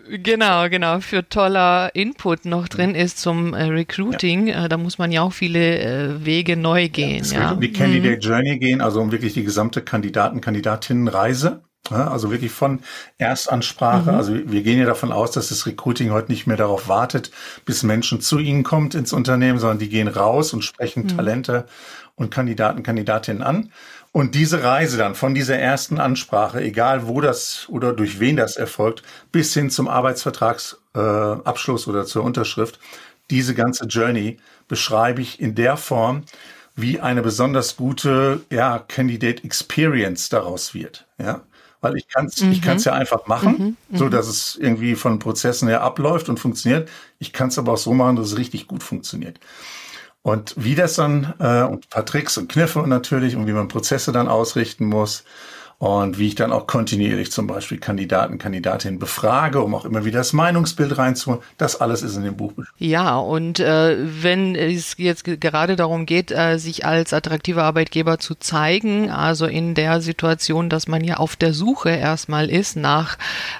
Genau, 0.09 0.67
genau, 0.67 0.99
für 0.99 1.29
toller 1.29 1.95
Input 1.95 2.43
noch 2.43 2.67
drin 2.67 2.95
ist 2.95 3.19
zum 3.19 3.53
Recruiting. 3.53 4.47
Ja. 4.47 4.67
da 4.67 4.75
muss 4.75 4.97
man 4.97 5.09
ja 5.13 5.21
auch 5.21 5.31
viele 5.31 6.25
Wege 6.25 6.57
neu 6.57 6.89
gehen. 6.89 7.23
Ja, 7.31 7.39
ja. 7.39 7.55
Die 7.55 7.71
Candidate 7.71 8.15
mhm. 8.17 8.19
Journey 8.19 8.59
gehen, 8.59 8.81
also 8.81 8.99
um 8.99 9.13
wirklich 9.13 9.35
die 9.35 9.43
gesamte 9.45 9.81
Kandidaten, 9.81 10.41
Kandidatinnenreise 10.41 11.61
also 11.89 12.31
wirklich 12.31 12.51
von 12.51 12.79
Erstansprache. 13.17 14.11
Mhm. 14.11 14.17
Also 14.17 14.33
wir 14.33 14.63
gehen 14.63 14.79
ja 14.79 14.85
davon 14.85 15.11
aus, 15.11 15.31
dass 15.31 15.49
das 15.49 15.65
Recruiting 15.65 16.11
heute 16.11 16.31
nicht 16.31 16.47
mehr 16.47 16.57
darauf 16.57 16.87
wartet, 16.87 17.31
bis 17.65 17.83
Menschen 17.83 18.21
zu 18.21 18.39
ihnen 18.39 18.63
kommt 18.63 18.95
ins 18.95 19.13
Unternehmen, 19.13 19.59
sondern 19.59 19.79
die 19.79 19.89
gehen 19.89 20.07
raus 20.07 20.53
und 20.53 20.63
sprechen 20.63 21.03
mhm. 21.03 21.07
Talente 21.09 21.65
und 22.15 22.29
Kandidaten, 22.29 22.83
Kandidatinnen 22.83 23.43
an. 23.43 23.71
Und 24.13 24.35
diese 24.35 24.63
Reise 24.63 24.97
dann 24.97 25.15
von 25.15 25.33
dieser 25.33 25.57
ersten 25.57 25.97
Ansprache, 25.97 26.61
egal 26.61 27.07
wo 27.07 27.21
das 27.21 27.67
oder 27.69 27.93
durch 27.93 28.19
wen 28.19 28.35
das 28.35 28.57
erfolgt, 28.57 29.03
bis 29.31 29.53
hin 29.53 29.69
zum 29.69 29.87
Arbeitsvertragsabschluss 29.87 31.87
äh, 31.87 31.89
oder 31.89 32.05
zur 32.05 32.23
Unterschrift, 32.23 32.79
diese 33.29 33.55
ganze 33.55 33.85
Journey 33.85 34.37
beschreibe 34.67 35.21
ich 35.21 35.39
in 35.39 35.55
der 35.55 35.77
Form, 35.77 36.23
wie 36.75 36.99
eine 36.99 37.21
besonders 37.21 37.77
gute 37.77 38.41
ja, 38.49 38.79
Candidate 38.79 39.43
Experience 39.43 40.29
daraus 40.29 40.73
wird. 40.73 41.05
Ja? 41.17 41.41
Weil 41.81 41.97
ich 41.97 42.07
kann 42.07 42.27
es 42.27 42.41
mhm. 42.41 42.51
ich 42.51 42.61
kann's 42.61 42.85
ja 42.85 42.93
einfach 42.93 43.27
machen, 43.27 43.77
mhm. 43.89 43.97
so 43.97 44.05
mhm. 44.05 44.11
dass 44.11 44.27
es 44.27 44.55
irgendwie 44.55 44.95
von 44.95 45.19
Prozessen 45.19 45.67
her 45.67 45.81
abläuft 45.81 46.29
und 46.29 46.39
funktioniert. 46.39 46.89
Ich 47.19 47.33
kann 47.33 47.49
es 47.49 47.57
aber 47.57 47.73
auch 47.73 47.77
so 47.77 47.93
machen, 47.93 48.15
dass 48.15 48.27
es 48.27 48.37
richtig 48.37 48.67
gut 48.67 48.83
funktioniert. 48.83 49.39
Und 50.23 50.53
wie 50.55 50.75
das 50.75 50.95
dann, 50.95 51.33
äh, 51.39 51.63
und 51.63 51.85
ein 51.85 51.89
paar 51.89 52.05
Tricks 52.05 52.37
und 52.37 52.51
Kniffe 52.51 52.79
natürlich, 52.87 53.35
und 53.35 53.47
wie 53.47 53.53
man 53.53 53.67
Prozesse 53.67 54.11
dann 54.11 54.27
ausrichten 54.27 54.85
muss. 54.85 55.23
Und 55.81 56.19
wie 56.19 56.27
ich 56.27 56.35
dann 56.35 56.51
auch 56.51 56.67
kontinuierlich 56.67 57.31
zum 57.31 57.47
Beispiel 57.47 57.79
Kandidaten, 57.79 58.37
Kandidatinnen 58.37 58.99
befrage, 58.99 59.61
um 59.61 59.73
auch 59.73 59.83
immer 59.83 60.05
wieder 60.05 60.19
das 60.19 60.31
Meinungsbild 60.31 60.95
reinzuholen. 60.95 61.41
Das 61.57 61.81
alles 61.81 62.03
ist 62.03 62.15
in 62.15 62.23
dem 62.23 62.37
Buch 62.37 62.51
beschrieben. 62.51 62.77
Ja, 62.77 63.17
und 63.17 63.59
äh, 63.59 63.97
wenn 63.97 64.55
es 64.55 64.93
jetzt 64.99 65.23
gerade 65.23 65.75
darum 65.75 66.05
geht, 66.05 66.29
äh, 66.29 66.59
sich 66.59 66.85
als 66.85 67.13
attraktiver 67.13 67.63
Arbeitgeber 67.63 68.19
zu 68.19 68.35
zeigen, 68.35 69.09
also 69.09 69.47
in 69.47 69.73
der 69.73 70.01
Situation, 70.01 70.69
dass 70.69 70.87
man 70.87 71.03
ja 71.03 71.17
auf 71.17 71.35
der 71.35 71.55
Suche 71.55 71.89
erstmal 71.89 72.51
ist 72.51 72.75
nach 72.75 73.17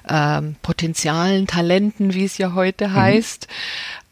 ähm, 0.07 0.57
Potenzialen, 0.61 1.47
Talenten, 1.47 2.13
wie 2.13 2.25
es 2.25 2.37
ja 2.37 2.53
heute 2.53 2.89
mhm. 2.89 2.93
heißt, 2.93 3.47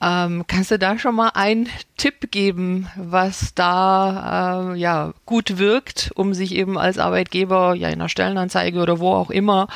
ähm, 0.01 0.45
kannst 0.47 0.71
du 0.71 0.79
da 0.79 0.97
schon 0.97 1.15
mal 1.15 1.31
einen 1.33 1.67
Tipp 1.97 2.31
geben, 2.31 2.87
was 2.95 3.53
da 3.53 4.73
äh, 4.73 4.77
ja 4.77 5.13
gut 5.25 5.57
wirkt, 5.57 6.11
um 6.15 6.33
sich 6.33 6.55
eben 6.55 6.77
als 6.77 6.97
Arbeitgeber 6.97 7.75
ja 7.75 7.89
in 7.89 7.95
einer 7.95 8.09
Stellenanzeige 8.09 8.79
oder 8.79 8.99
wo 8.99 9.13
auch 9.13 9.29
immer 9.29 9.67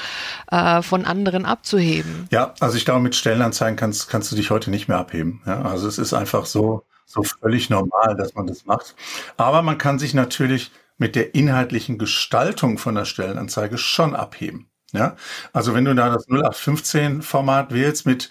äh, 0.52 0.82
von 0.82 1.06
anderen 1.06 1.46
abzuheben? 1.46 2.28
Ja, 2.32 2.54
also 2.60 2.78
ich 2.78 2.86
glaube, 2.86 3.02
mit 3.02 3.16
Stellenanzeigen 3.16 3.76
kannst, 3.76 4.10
kannst 4.10 4.32
du 4.32 4.36
dich 4.36 4.50
heute 4.50 4.70
nicht 4.70 4.88
mehr 4.88 4.98
abheben. 4.98 5.42
Ja? 5.46 5.62
Also 5.64 5.88
es 5.88 5.98
ist 5.98 6.14
einfach 6.14 6.46
so, 6.46 6.86
so 7.06 7.24
völlig 7.24 7.70
normal, 7.70 8.16
dass 8.16 8.34
man 8.34 8.48
das 8.48 8.66
macht. 8.66 8.96
Aber 9.38 9.62
man 9.62 9.78
kann 9.78 10.00
sich 10.00 10.14
natürlich 10.14 10.72
mit 10.98 11.16
der 11.16 11.36
inhaltlichen 11.36 11.98
Gestaltung 11.98 12.78
von 12.78 12.96
der 12.96 13.06
Stellenanzeige 13.06 13.78
schon 13.78 14.16
abheben. 14.16 14.70
Ja, 14.94 15.16
also 15.54 15.74
wenn 15.74 15.86
du 15.86 15.96
da 15.96 16.10
das 16.10 16.28
0815 16.28 17.24
Format 17.24 17.74
wählst 17.74 18.06
mit 18.06 18.30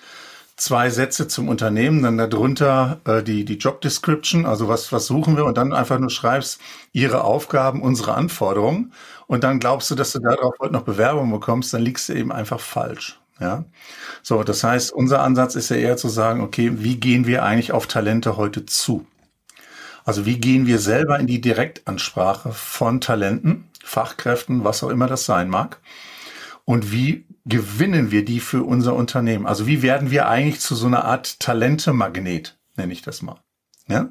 zwei 0.57 0.91
Sätze 0.91 1.29
zum 1.29 1.49
Unternehmen, 1.49 2.03
dann 2.03 2.19
darunter 2.19 3.01
äh, 3.05 3.23
die, 3.23 3.45
die 3.45 3.57
Job 3.57 3.81
Description, 3.81 4.47
also 4.47 4.69
was, 4.69 4.93
was 4.93 5.07
suchen 5.07 5.37
wir 5.37 5.45
und 5.45 5.57
dann 5.57 5.73
einfach 5.73 5.99
nur 5.99 6.11
schreibst, 6.11 6.61
ihre 6.93 7.25
Aufgaben, 7.25 7.83
unsere 7.83 8.15
Anforderungen 8.15 8.93
und 9.27 9.45
dann 9.45 9.61
glaubst 9.61 9.91
du, 9.91 9.95
dass 9.95 10.13
du 10.13 10.21
darauf 10.21 10.55
heute 10.61 10.73
noch 10.73 10.83
Bewerbungen 10.83 11.33
bekommst, 11.33 11.73
dann 11.75 11.83
liegst 11.83 12.09
du 12.09 12.15
eben 12.15 12.33
einfach 12.33 12.61
falsch. 12.61 13.19
Ja, 13.41 13.65
so, 14.23 14.45
das 14.45 14.63
heißt, 14.63 14.93
unser 14.93 15.23
Ansatz 15.23 15.57
ist 15.57 15.71
ja 15.71 15.77
eher 15.77 15.97
zu 15.97 16.09
sagen, 16.09 16.43
okay, 16.43 16.71
wie 16.77 17.01
gehen 17.01 17.27
wir 17.27 17.43
eigentlich 17.43 17.73
auf 17.73 17.89
Talente 17.89 18.37
heute 18.37 18.67
zu? 18.67 19.05
Also 20.05 20.27
wie 20.27 20.39
gehen 20.39 20.67
wir 20.67 20.79
selber 20.79 21.19
in 21.19 21.27
die 21.27 21.41
Direktansprache 21.41 22.53
von 22.53 23.01
Talenten, 23.01 23.69
Fachkräften, 23.83 24.65
was 24.65 24.83
auch 24.85 24.91
immer 24.91 25.07
das 25.07 25.25
sein 25.25 25.49
mag? 25.49 25.81
Und 26.65 26.93
wie 26.93 27.25
gewinnen 27.45 28.11
wir 28.11 28.25
die 28.25 28.41
für 28.41 28.63
unser 28.63 28.95
Unternehmen? 28.95 29.47
Also 29.47 29.67
wie 29.67 29.83
werden 29.83 30.11
wir 30.11 30.29
eigentlich 30.29 30.61
zu 30.61 30.75
so 30.75 30.87
einer 30.87 31.05
Art 31.05 31.41
Talente-Magnet, 31.41 32.57
nenne 32.77 32.93
ich 32.93 33.03
das 33.03 33.23
mal. 33.23 33.41
Ja? 33.89 34.11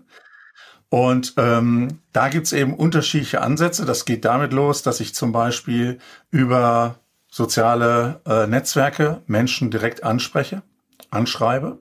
Und 0.90 1.36
ähm, 1.38 2.00
da 2.12 2.28
gibt's 2.28 2.52
eben 2.52 2.74
unterschiedliche 2.74 3.42
Ansätze. 3.42 3.86
Das 3.86 4.06
geht 4.06 4.26
damit 4.26 4.52
los, 4.52 4.84
dass 4.84 5.00
ich 5.00 5.16
zum 5.16 5.32
Beispiel 5.32 6.00
über 6.32 7.00
soziale 7.30 8.20
äh, 8.26 8.46
Netzwerke 8.46 9.22
Menschen 9.26 9.72
direkt 9.72 10.04
anspreche, 10.04 10.64
anschreibe 11.10 11.80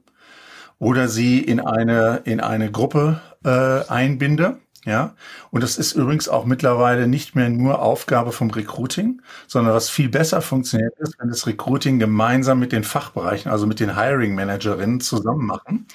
oder 0.79 1.09
sie 1.09 1.41
in 1.41 1.61
eine, 1.61 2.23
in 2.25 2.41
eine 2.41 2.71
Gruppe 2.71 3.21
äh, 3.45 3.89
einbinde 3.89 4.59
ja, 4.87 5.15
und 5.51 5.63
das 5.63 5.77
ist 5.77 5.93
übrigens 5.93 6.29
auch 6.29 6.47
mittlerweile 6.47 7.07
nicht 7.07 7.37
mehr 7.37 7.51
nur 7.51 7.83
Aufgabe 7.83 8.33
vom 8.33 8.51
Recruiting, 8.51 9.21
sondern 9.47 9.75
was 9.75 9.91
viel 9.91 10.09
besser 10.09 10.41
funktioniert 10.41 10.99
ist, 10.99 11.17
wenn 11.19 11.29
das 11.29 11.47
Recruiting 11.47 11.99
gemeinsam 11.99 12.61
mit 12.61 12.73
den 12.73 12.85
Fachbereichen, 12.85 13.51
also 13.53 13.67
mit 13.67 13.79
den 13.79 13.97
Hiring 13.97 14.35
Managerinnen 14.35 15.01
zusammen 15.01 15.45
machen, 15.45 15.87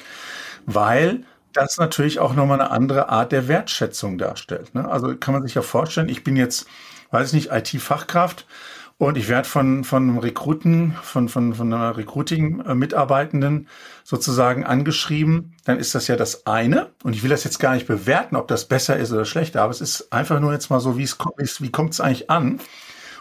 weil 0.67 1.23
das 1.51 1.77
natürlich 1.77 2.19
auch 2.19 2.35
nochmal 2.35 2.61
eine 2.61 2.71
andere 2.71 3.09
Art 3.09 3.31
der 3.31 3.47
Wertschätzung 3.47 4.17
darstellt. 4.17 4.75
Ne? 4.75 4.87
Also 4.87 5.15
kann 5.15 5.33
man 5.33 5.43
sich 5.43 5.55
ja 5.55 5.61
vorstellen, 5.61 6.09
ich 6.09 6.23
bin 6.23 6.35
jetzt, 6.35 6.67
weiß 7.11 7.29
ich 7.29 7.33
nicht, 7.33 7.51
IT-Fachkraft 7.51 8.45
und 8.97 9.17
ich 9.17 9.27
werde 9.27 9.47
von, 9.47 9.83
von 9.83 10.17
Rekruten, 10.19 10.95
von, 11.03 11.27
von, 11.27 11.53
von 11.53 11.73
einer 11.73 11.97
Recruiting-Mitarbeitenden 11.97 13.67
sozusagen 14.05 14.63
angeschrieben, 14.63 15.53
dann 15.65 15.79
ist 15.79 15.95
das 15.95 16.07
ja 16.07 16.15
das 16.15 16.47
eine. 16.47 16.91
Und 17.03 17.13
ich 17.13 17.21
will 17.21 17.29
das 17.29 17.43
jetzt 17.43 17.59
gar 17.59 17.73
nicht 17.73 17.87
bewerten, 17.87 18.37
ob 18.37 18.47
das 18.47 18.69
besser 18.69 18.95
ist 18.95 19.11
oder 19.11 19.25
schlechter, 19.25 19.61
aber 19.63 19.71
es 19.71 19.81
ist 19.81 20.13
einfach 20.13 20.39
nur 20.39 20.53
jetzt 20.53 20.69
mal 20.69 20.79
so, 20.79 20.97
wie 20.97 21.03
es 21.03 21.17
kommt, 21.17 21.35
wie 21.37 21.71
kommt 21.71 21.91
es 21.93 21.99
eigentlich 21.99 22.29
an? 22.29 22.61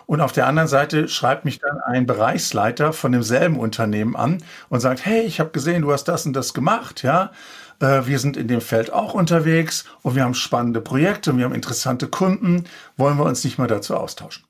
Und 0.06 0.20
auf 0.20 0.32
der 0.32 0.46
anderen 0.46 0.68
Seite 0.68 1.08
schreibt 1.08 1.44
mich 1.44 1.58
dann 1.58 1.80
ein 1.80 2.06
Bereichsleiter 2.06 2.92
von 2.92 3.10
demselben 3.10 3.58
Unternehmen 3.58 4.14
an 4.16 4.44
und 4.68 4.80
sagt, 4.80 5.04
hey, 5.04 5.22
ich 5.22 5.40
habe 5.40 5.50
gesehen, 5.50 5.82
du 5.82 5.92
hast 5.92 6.04
das 6.04 6.26
und 6.26 6.34
das 6.34 6.54
gemacht, 6.54 7.02
ja. 7.02 7.32
Äh, 7.80 8.06
wir 8.06 8.18
sind 8.20 8.36
in 8.36 8.46
dem 8.46 8.60
Feld 8.60 8.92
auch 8.92 9.14
unterwegs 9.14 9.86
und 10.02 10.14
wir 10.14 10.22
haben 10.22 10.34
spannende 10.34 10.80
Projekte 10.80 11.32
und 11.32 11.38
wir 11.38 11.46
haben 11.46 11.54
interessante 11.54 12.06
Kunden. 12.06 12.64
Wollen 12.96 13.16
wir 13.18 13.24
uns 13.24 13.42
nicht 13.42 13.58
mal 13.58 13.66
dazu 13.66 13.96
austauschen? 13.96 14.44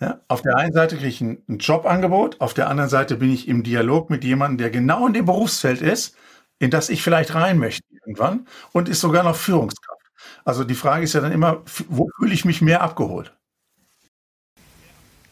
Ja, 0.00 0.20
auf 0.28 0.42
der 0.42 0.56
einen 0.56 0.74
Seite 0.74 0.96
kriege 0.96 1.08
ich 1.08 1.20
ein, 1.22 1.42
ein 1.48 1.58
Jobangebot, 1.58 2.40
auf 2.40 2.52
der 2.52 2.68
anderen 2.68 2.90
Seite 2.90 3.16
bin 3.16 3.32
ich 3.32 3.48
im 3.48 3.62
Dialog 3.62 4.10
mit 4.10 4.24
jemandem, 4.24 4.58
der 4.58 4.70
genau 4.70 5.06
in 5.06 5.14
dem 5.14 5.24
Berufsfeld 5.24 5.80
ist, 5.80 6.14
in 6.58 6.70
das 6.70 6.90
ich 6.90 7.02
vielleicht 7.02 7.34
rein 7.34 7.58
möchte 7.58 7.82
irgendwann 7.90 8.46
und 8.72 8.88
ist 8.88 9.00
sogar 9.00 9.24
noch 9.24 9.36
Führungskraft. 9.36 10.02
Also 10.44 10.64
die 10.64 10.74
Frage 10.74 11.04
ist 11.04 11.14
ja 11.14 11.20
dann 11.20 11.32
immer, 11.32 11.62
wo 11.88 12.08
fühle 12.16 12.34
ich 12.34 12.44
mich 12.44 12.60
mehr 12.60 12.82
abgeholt? 12.82 13.34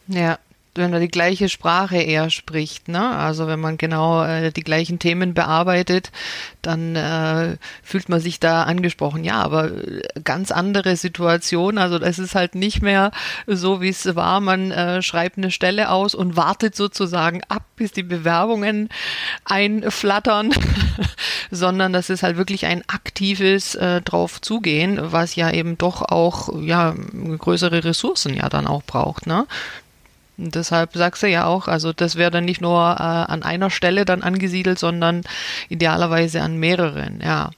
Ja, 0.07 0.39
wenn 0.75 0.91
man 0.91 1.01
die 1.01 1.07
gleiche 1.07 1.49
Sprache 1.49 1.97
eher 1.97 2.29
spricht, 2.29 2.89
ne? 2.89 3.15
Also 3.15 3.47
wenn 3.47 3.59
man 3.59 3.77
genau 3.77 4.23
äh, 4.23 4.51
die 4.51 4.63
gleichen 4.63 4.99
Themen 4.99 5.33
bearbeitet, 5.33 6.11
dann 6.61 6.95
äh, 6.95 7.57
fühlt 7.81 8.09
man 8.09 8.19
sich 8.19 8.39
da 8.39 8.63
angesprochen. 8.63 9.23
Ja, 9.23 9.41
aber 9.41 9.71
äh, 9.71 10.01
ganz 10.23 10.51
andere 10.51 10.97
Situation. 10.97 11.77
Also 11.77 11.97
das 11.97 12.19
ist 12.19 12.35
halt 12.35 12.55
nicht 12.55 12.81
mehr 12.81 13.11
so, 13.47 13.81
wie 13.81 13.89
es 13.89 14.15
war. 14.15 14.41
Man 14.41 14.71
äh, 14.71 15.01
schreibt 15.01 15.37
eine 15.37 15.51
Stelle 15.51 15.89
aus 15.89 16.13
und 16.13 16.35
wartet 16.35 16.75
sozusagen 16.75 17.41
ab, 17.47 17.63
bis 17.77 17.93
die 17.93 18.03
Bewerbungen 18.03 18.89
einflattern, 19.45 20.51
sondern 21.51 21.93
das 21.93 22.09
ist 22.09 22.23
halt 22.23 22.37
wirklich 22.37 22.65
ein 22.65 22.83
aktives 22.87 23.75
äh, 23.75 24.01
drauf 24.01 24.41
zugehen, 24.41 24.99
was 25.01 25.35
ja 25.35 25.51
eben 25.51 25.77
doch 25.77 26.01
auch 26.01 26.49
ja 26.61 26.93
größere 27.37 27.83
Ressourcen 27.83 28.35
ja 28.35 28.49
dann 28.49 28.67
auch 28.67 28.83
braucht, 28.83 29.25
ne? 29.25 29.47
Und 30.37 30.55
deshalb 30.55 30.93
sagst 30.93 31.23
du 31.23 31.27
ja 31.27 31.45
auch, 31.45 31.67
also 31.67 31.93
das 31.93 32.15
wäre 32.15 32.31
dann 32.31 32.45
nicht 32.45 32.61
nur 32.61 32.79
äh, 32.79 33.03
an 33.03 33.43
einer 33.43 33.69
Stelle 33.69 34.05
dann 34.05 34.21
angesiedelt, 34.21 34.79
sondern 34.79 35.21
idealerweise 35.69 36.41
an 36.41 36.57
mehreren, 36.57 37.21
ja. 37.23 37.51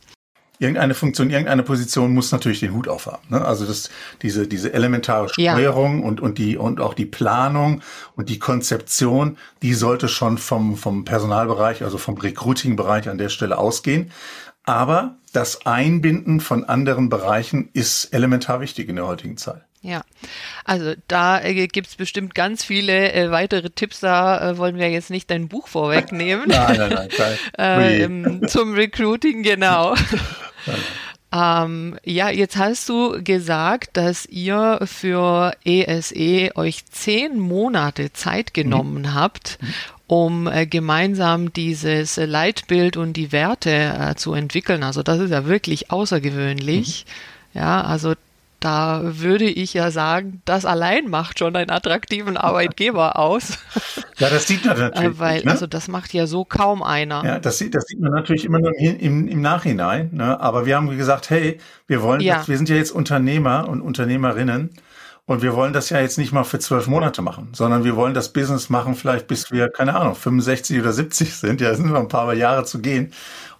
Irgendeine 0.59 0.95
Funktion, 0.95 1.29
irgendeine 1.29 1.61
Position 1.61 2.15
muss 2.15 2.31
natürlich 2.31 2.61
den 2.61 2.73
Hut 2.73 2.87
aufhaben. 2.87 3.21
Ne? 3.29 3.45
Also 3.45 3.67
das, 3.67 3.91
diese, 4.23 4.47
diese 4.47 4.73
elementare 4.73 5.29
Steuerung 5.29 6.01
ja. 6.01 6.07
und, 6.07 6.19
und, 6.19 6.39
die, 6.39 6.57
und 6.57 6.79
auch 6.81 6.95
die 6.95 7.05
Planung 7.05 7.83
und 8.15 8.29
die 8.29 8.39
Konzeption, 8.39 9.37
die 9.61 9.75
sollte 9.75 10.07
schon 10.07 10.39
vom, 10.39 10.75
vom 10.75 11.05
Personalbereich, 11.05 11.83
also 11.83 11.99
vom 11.99 12.17
Recruiting-Bereich 12.17 13.07
an 13.07 13.19
der 13.19 13.29
Stelle 13.29 13.59
ausgehen. 13.59 14.11
Aber 14.63 15.17
das 15.31 15.67
Einbinden 15.67 16.39
von 16.39 16.65
anderen 16.65 17.09
Bereichen 17.09 17.69
ist 17.73 18.05
elementar 18.05 18.59
wichtig 18.59 18.89
in 18.89 18.95
der 18.95 19.05
heutigen 19.05 19.37
Zeit. 19.37 19.66
Ja, 19.87 20.01
also 20.65 20.95
da 21.07 21.41
äh, 21.41 21.65
gibt 21.67 21.87
es 21.87 21.95
bestimmt 21.95 22.35
ganz 22.35 22.61
viele 22.61 23.13
äh, 23.13 23.31
weitere 23.31 23.69
Tipps. 23.69 24.01
Da 24.01 24.51
äh, 24.51 24.57
wollen 24.57 24.77
wir 24.77 24.89
jetzt 24.89 25.09
nicht 25.09 25.31
dein 25.31 25.47
Buch 25.47 25.69
vorwegnehmen. 25.69 26.45
nein, 26.49 26.77
nein, 26.77 26.89
nein. 26.89 27.09
nein. 27.57 28.01
ähm, 28.01 28.47
zum 28.49 28.73
Recruiting, 28.73 29.43
genau. 29.43 29.95
Ähm, 31.29 31.99
ja, 32.05 32.29
jetzt 32.29 32.55
hast 32.55 32.87
du 32.87 33.21
gesagt, 33.21 33.97
dass 33.97 34.25
ihr 34.27 34.79
für 34.85 35.53
ESE 35.65 36.15
e 36.15 36.51
euch 36.55 36.85
zehn 36.85 37.37
Monate 37.37 38.13
Zeit 38.13 38.53
genommen 38.53 39.01
mhm. 39.01 39.13
habt, 39.13 39.59
um 40.07 40.47
äh, 40.47 40.65
gemeinsam 40.65 41.51
dieses 41.51 42.15
Leitbild 42.15 42.95
und 42.95 43.13
die 43.13 43.33
Werte 43.33 43.71
äh, 43.71 44.15
zu 44.15 44.33
entwickeln. 44.33 44.83
Also 44.83 45.03
das 45.03 45.19
ist 45.19 45.31
ja 45.31 45.45
wirklich 45.45 45.91
außergewöhnlich. 45.91 47.05
Mhm. 47.53 47.59
Ja, 47.59 47.81
also 47.81 48.13
da 48.59 49.01
würde 49.03 49.45
ich 49.45 49.73
ja 49.73 49.91
sagen, 49.91 50.41
das 50.45 50.65
allein 50.65 51.09
macht 51.09 51.39
schon 51.39 51.55
einen 51.55 51.69
attraktiven 51.69 52.37
Arbeitgeber 52.37 53.17
aus. 53.17 53.57
Ja, 54.19 54.31
das 54.31 54.47
sieht 54.47 54.65
man 54.65 54.79
natürlich. 54.79 55.15
Äh, 55.15 55.19
weil, 55.19 55.43
ne? 55.43 55.51
also 55.51 55.67
das 55.67 55.87
macht 55.87 56.11
ja 56.11 56.25
so 56.25 56.43
kaum 56.43 56.81
einer. 56.81 57.23
Ja, 57.23 57.37
das 57.37 57.59
sieht, 57.59 57.75
das 57.75 57.83
sieht 57.85 57.99
man 57.99 58.11
natürlich 58.11 58.45
immer 58.45 58.57
nur 58.57 58.73
im, 58.79 59.27
im, 59.27 59.41
Nachhinein. 59.41 60.09
Ne? 60.11 60.39
Aber 60.41 60.65
wir 60.65 60.75
haben 60.75 60.89
gesagt, 60.97 61.29
hey, 61.29 61.59
wir 61.85 62.01
wollen, 62.01 62.21
ja. 62.21 62.41
wir 62.47 62.57
sind 62.57 62.67
ja 62.67 62.75
jetzt 62.75 62.89
Unternehmer 62.89 63.69
und 63.69 63.79
Unternehmerinnen. 63.79 64.71
Und 65.27 65.41
wir 65.41 65.55
wollen 65.55 65.73
das 65.73 65.89
ja 65.89 65.99
jetzt 65.99 66.17
nicht 66.17 66.31
mal 66.31 66.45
für 66.45 66.57
zwölf 66.57 66.87
Monate 66.87 67.21
machen, 67.21 67.49
sondern 67.51 67.83
wir 67.83 67.97
wollen 67.97 68.13
das 68.13 68.31
Business 68.31 68.69
machen, 68.69 68.95
vielleicht 68.95 69.27
bis 69.27 69.51
wir, 69.51 69.67
keine 69.67 69.93
Ahnung, 69.93 70.15
65 70.15 70.79
oder 70.79 70.93
70 70.93 71.35
sind. 71.35 71.59
Ja, 71.59 71.75
sind 71.75 71.91
noch 71.91 71.99
ein 71.99 72.07
paar 72.07 72.33
Jahre 72.33 72.63
zu 72.63 72.79
gehen. 72.79 73.11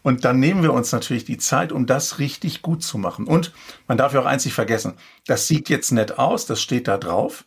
Und 0.01 0.23
dann 0.23 0.39
nehmen 0.39 0.63
wir 0.63 0.71
uns 0.71 0.93
natürlich 0.93 1.25
die 1.25 1.37
Zeit, 1.37 1.73
um 1.73 1.85
das 1.85 2.19
richtig 2.19 2.61
gut 2.61 2.83
zu 2.83 2.97
machen. 2.97 3.27
Und 3.27 3.51
man 3.85 3.97
darf 3.97 4.13
ja 4.13 4.21
auch 4.21 4.25
eins 4.25 4.45
nicht 4.45 4.53
vergessen, 4.53 4.93
das 5.25 5.49
sieht 5.49 5.67
jetzt 5.67 5.91
nett 5.91 6.17
aus, 6.17 6.45
das 6.45 6.61
steht 6.61 6.87
da 6.87 6.97
drauf, 6.97 7.43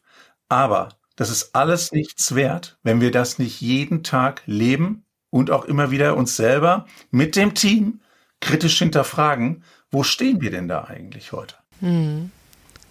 aber 0.50 0.90
das 1.16 1.30
ist 1.30 1.54
alles 1.54 1.90
nichts 1.90 2.34
wert, 2.34 2.78
wenn 2.82 3.00
wir 3.00 3.12
das 3.12 3.38
nicht 3.38 3.62
jeden 3.62 4.02
Tag 4.02 4.42
leben 4.44 5.06
und 5.30 5.50
auch 5.50 5.64
immer 5.64 5.90
wieder 5.90 6.14
uns 6.18 6.36
selber 6.36 6.84
mit 7.10 7.36
dem 7.36 7.54
Team 7.54 8.00
kritisch 8.40 8.78
hinterfragen, 8.78 9.64
wo 9.90 10.02
stehen 10.02 10.42
wir 10.42 10.50
denn 10.50 10.68
da 10.68 10.84
eigentlich 10.84 11.32
heute? 11.32 11.54
Hm. 11.80 12.30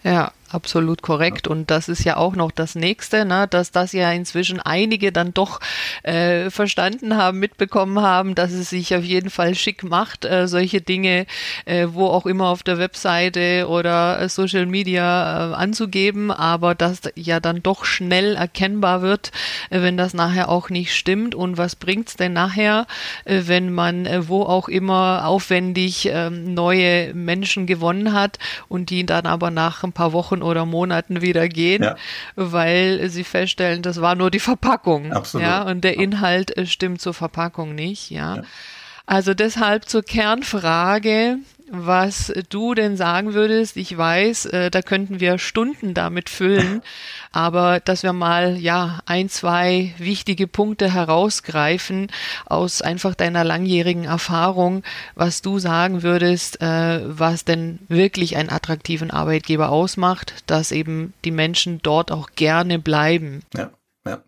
Ja, 0.04 0.32
absolut 0.54 1.02
korrekt. 1.02 1.48
Ja. 1.48 1.52
Und 1.52 1.72
das 1.72 1.90
ist 1.90 2.04
ja 2.04 2.18
auch 2.18 2.36
noch 2.36 2.52
das 2.52 2.76
Nächste, 2.76 3.26
ne, 3.26 3.48
dass 3.50 3.72
das 3.72 3.94
ja 3.94 4.12
inzwischen 4.12 4.60
einige 4.60 5.12
dann 5.12 5.34
doch 5.34 5.60
äh, 6.04 6.50
verstanden 6.50 7.18
haben, 7.18 7.40
mitbekommen 7.40 8.02
haben, 8.02 8.36
dass 8.36 8.52
es 8.52 8.70
sich 8.70 8.96
auf 8.96 9.04
jeden 9.04 9.30
Fall 9.30 9.56
schick 9.56 9.84
macht, 9.84 10.26
äh, 10.26 10.48
solche 10.48 10.82
Dinge, 10.82 11.26
äh, 11.66 11.88
wo 11.90 12.08
auch 12.08 12.26
immer 12.26 12.48
auf 12.48 12.64
der 12.64 12.78
Webseite 12.78 13.68
oder 13.68 14.22
äh, 14.22 14.30
Social 14.30 14.66
Media 14.66 15.52
äh, 15.52 15.56
anzugeben, 15.56 16.32
aber 16.32 16.76
dass 16.76 17.02
ja 17.16 17.40
dann 17.40 17.64
doch 17.64 17.86
schnell 17.86 18.36
erkennbar 18.36 19.02
wird, 19.02 19.32
äh, 19.70 19.82
wenn 19.82 19.98
das 19.98 20.14
nachher 20.14 20.50
auch 20.50 20.70
nicht 20.70 20.96
stimmt. 20.96 21.36
Und 21.36 21.58
was 21.58 21.76
bringt's 21.76 22.16
denn 22.16 22.34
nachher, 22.34 22.88
wenn 23.26 23.72
man 23.74 24.08
wo 24.28 24.44
auch 24.44 24.68
immer 24.68 25.26
aufwendig 25.26 26.08
äh, 26.08 26.30
neue 26.30 27.14
Menschen 27.14 27.66
gewonnen 27.66 28.14
hat 28.14 28.40
und 28.68 28.90
die 28.90 29.06
dann 29.06 29.26
aber 29.26 29.52
nach 29.52 29.84
ein 29.84 29.94
paar 29.94 30.14
Wochen 30.14 30.39
oder 30.42 30.66
Monaten 30.66 31.22
wieder 31.22 31.48
gehen, 31.48 31.84
ja. 31.84 31.96
weil 32.36 33.10
sie 33.10 33.24
feststellen, 33.24 33.82
das 33.82 34.02
war 34.02 34.16
nur 34.16 34.32
die 34.32 34.40
Verpackung. 34.40 35.12
Absolut. 35.14 35.46
Ja, 35.46 35.64
und 35.64 35.84
der 35.84 35.98
Inhalt 35.98 36.56
äh, 36.58 36.66
stimmt 36.66 37.02
zur 37.02 37.14
Verpackung 37.14 37.76
nicht, 37.76 38.10
ja. 38.10 38.38
ja. 38.38 38.44
Also 39.06 39.34
deshalb 39.34 39.86
zur 39.86 40.04
Kernfrage, 40.04 41.38
was 41.72 42.34
du 42.50 42.74
denn 42.74 42.98
sagen 42.98 43.34
würdest. 43.34 43.78
Ich 43.78 43.96
weiß, 43.98 44.48
äh, 44.48 44.72
da 44.72 44.82
könnten 44.82 45.20
wir 45.20 45.38
Stunden 45.38 45.94
damit 45.94 46.30
füllen, 46.30 46.82
aber 47.32 47.80
dass 47.80 48.04
wir 48.04 48.14
mal 48.14 48.58
ja 48.58 49.00
ein, 49.06 49.30
zwei 49.30 49.94
wichtige 49.98 50.48
Punkte 50.48 50.94
herausgreifen 50.94 52.08
aus 52.46 52.82
einfach 52.82 53.16
deiner 53.16 53.44
langjährigen 53.44 54.06
Erfahrung, 54.06 54.84
was 55.16 55.42
du 55.42 55.60
sagen 55.60 56.04
würdest, 56.04 56.62
äh, 56.62 57.02
was 57.06 57.46
denn 57.46 57.80
wirklich 57.88 58.36
einen 58.38 58.50
attraktiven 58.50 59.12
Arbeitgeber 59.12 59.70
ausmacht, 59.70 60.34
dass 60.48 60.72
eben 60.72 61.14
die 61.26 61.32
Menschen 61.32 61.80
dort 61.82 62.12
auch 62.12 62.32
gerne 62.36 62.80
bleiben. 62.80 63.44
Ja, 63.56 63.70
ja. 64.06 64.22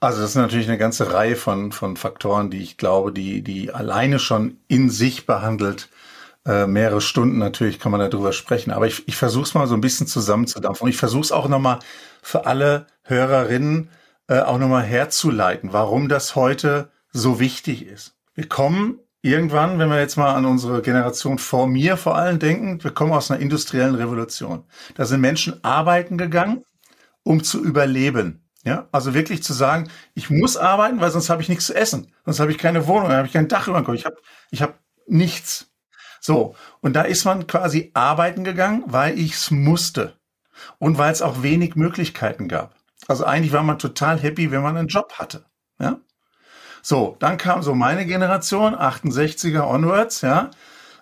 Also 0.00 0.20
das 0.20 0.30
ist 0.30 0.36
natürlich 0.36 0.68
eine 0.68 0.76
ganze 0.76 1.14
Reihe 1.14 1.34
von, 1.34 1.72
von 1.72 1.96
Faktoren, 1.96 2.50
die 2.50 2.62
ich 2.62 2.76
glaube, 2.76 3.10
die, 3.10 3.40
die 3.40 3.72
alleine 3.72 4.18
schon 4.18 4.58
in 4.68 4.90
sich 4.90 5.24
behandelt 5.24 5.88
äh, 6.46 6.66
mehrere 6.66 7.00
Stunden 7.00 7.38
natürlich 7.38 7.78
kann 7.78 7.92
man 7.92 8.00
darüber 8.00 8.32
sprechen. 8.32 8.70
Aber 8.70 8.86
ich, 8.86 9.06
ich 9.08 9.16
versuche 9.16 9.44
es 9.44 9.54
mal 9.54 9.66
so 9.66 9.74
ein 9.74 9.80
bisschen 9.80 10.06
zusammenzudampfen. 10.06 10.84
Und 10.84 10.90
ich 10.90 10.96
versuche 10.96 11.22
es 11.22 11.32
auch 11.32 11.48
nochmal 11.48 11.78
für 12.22 12.46
alle 12.46 12.86
Hörerinnen 13.02 13.90
äh, 14.28 14.40
auch 14.40 14.58
nochmal 14.58 14.82
herzuleiten, 14.82 15.72
warum 15.72 16.08
das 16.08 16.36
heute 16.36 16.90
so 17.12 17.40
wichtig 17.40 17.86
ist. 17.86 18.14
Wir 18.34 18.48
kommen 18.48 18.98
irgendwann, 19.22 19.78
wenn 19.78 19.88
wir 19.88 19.98
jetzt 19.98 20.16
mal 20.16 20.34
an 20.34 20.44
unsere 20.44 20.82
Generation 20.82 21.38
vor 21.38 21.66
mir 21.66 21.96
vor 21.96 22.16
allem 22.16 22.38
denken, 22.38 22.82
wir 22.84 22.90
kommen 22.90 23.12
aus 23.12 23.30
einer 23.30 23.40
industriellen 23.40 23.94
Revolution. 23.94 24.64
Da 24.96 25.06
sind 25.06 25.20
Menschen 25.20 25.64
arbeiten 25.64 26.18
gegangen, 26.18 26.64
um 27.22 27.42
zu 27.42 27.64
überleben. 27.64 28.40
Ja, 28.64 28.88
also 28.92 29.12
wirklich 29.12 29.42
zu 29.42 29.52
sagen, 29.52 29.90
ich 30.14 30.30
muss 30.30 30.56
arbeiten, 30.56 31.00
weil 31.00 31.10
sonst 31.10 31.28
habe 31.28 31.42
ich 31.42 31.50
nichts 31.50 31.66
zu 31.66 31.74
essen, 31.74 32.12
sonst 32.24 32.40
habe 32.40 32.50
ich 32.50 32.56
keine 32.56 32.86
Wohnung, 32.86 33.08
dann 33.08 33.18
habe 33.18 33.26
ich 33.26 33.32
kein 33.34 33.48
Dach 33.48 33.68
über 33.68 33.78
dem 33.78 33.84
Kopf, 33.84 33.96
ich 33.96 34.06
habe 34.06 34.16
ich 34.50 34.62
hab 34.62 34.78
nichts. 35.06 35.70
So, 36.26 36.54
und 36.80 36.94
da 36.94 37.02
ist 37.02 37.26
man 37.26 37.46
quasi 37.46 37.90
arbeiten 37.92 38.44
gegangen, 38.44 38.82
weil 38.86 39.18
ich's 39.18 39.50
musste 39.50 40.16
und 40.78 40.96
weil 40.96 41.12
es 41.12 41.20
auch 41.20 41.42
wenig 41.42 41.76
Möglichkeiten 41.76 42.48
gab. 42.48 42.74
Also 43.06 43.26
eigentlich 43.26 43.52
war 43.52 43.62
man 43.62 43.78
total 43.78 44.18
happy, 44.18 44.50
wenn 44.50 44.62
man 44.62 44.74
einen 44.78 44.88
Job 44.88 45.12
hatte. 45.18 45.44
Ja? 45.78 45.98
So, 46.80 47.16
dann 47.18 47.36
kam 47.36 47.62
so 47.62 47.74
meine 47.74 48.06
Generation, 48.06 48.74
68er 48.74 49.68
onwards, 49.68 50.22
ja. 50.22 50.50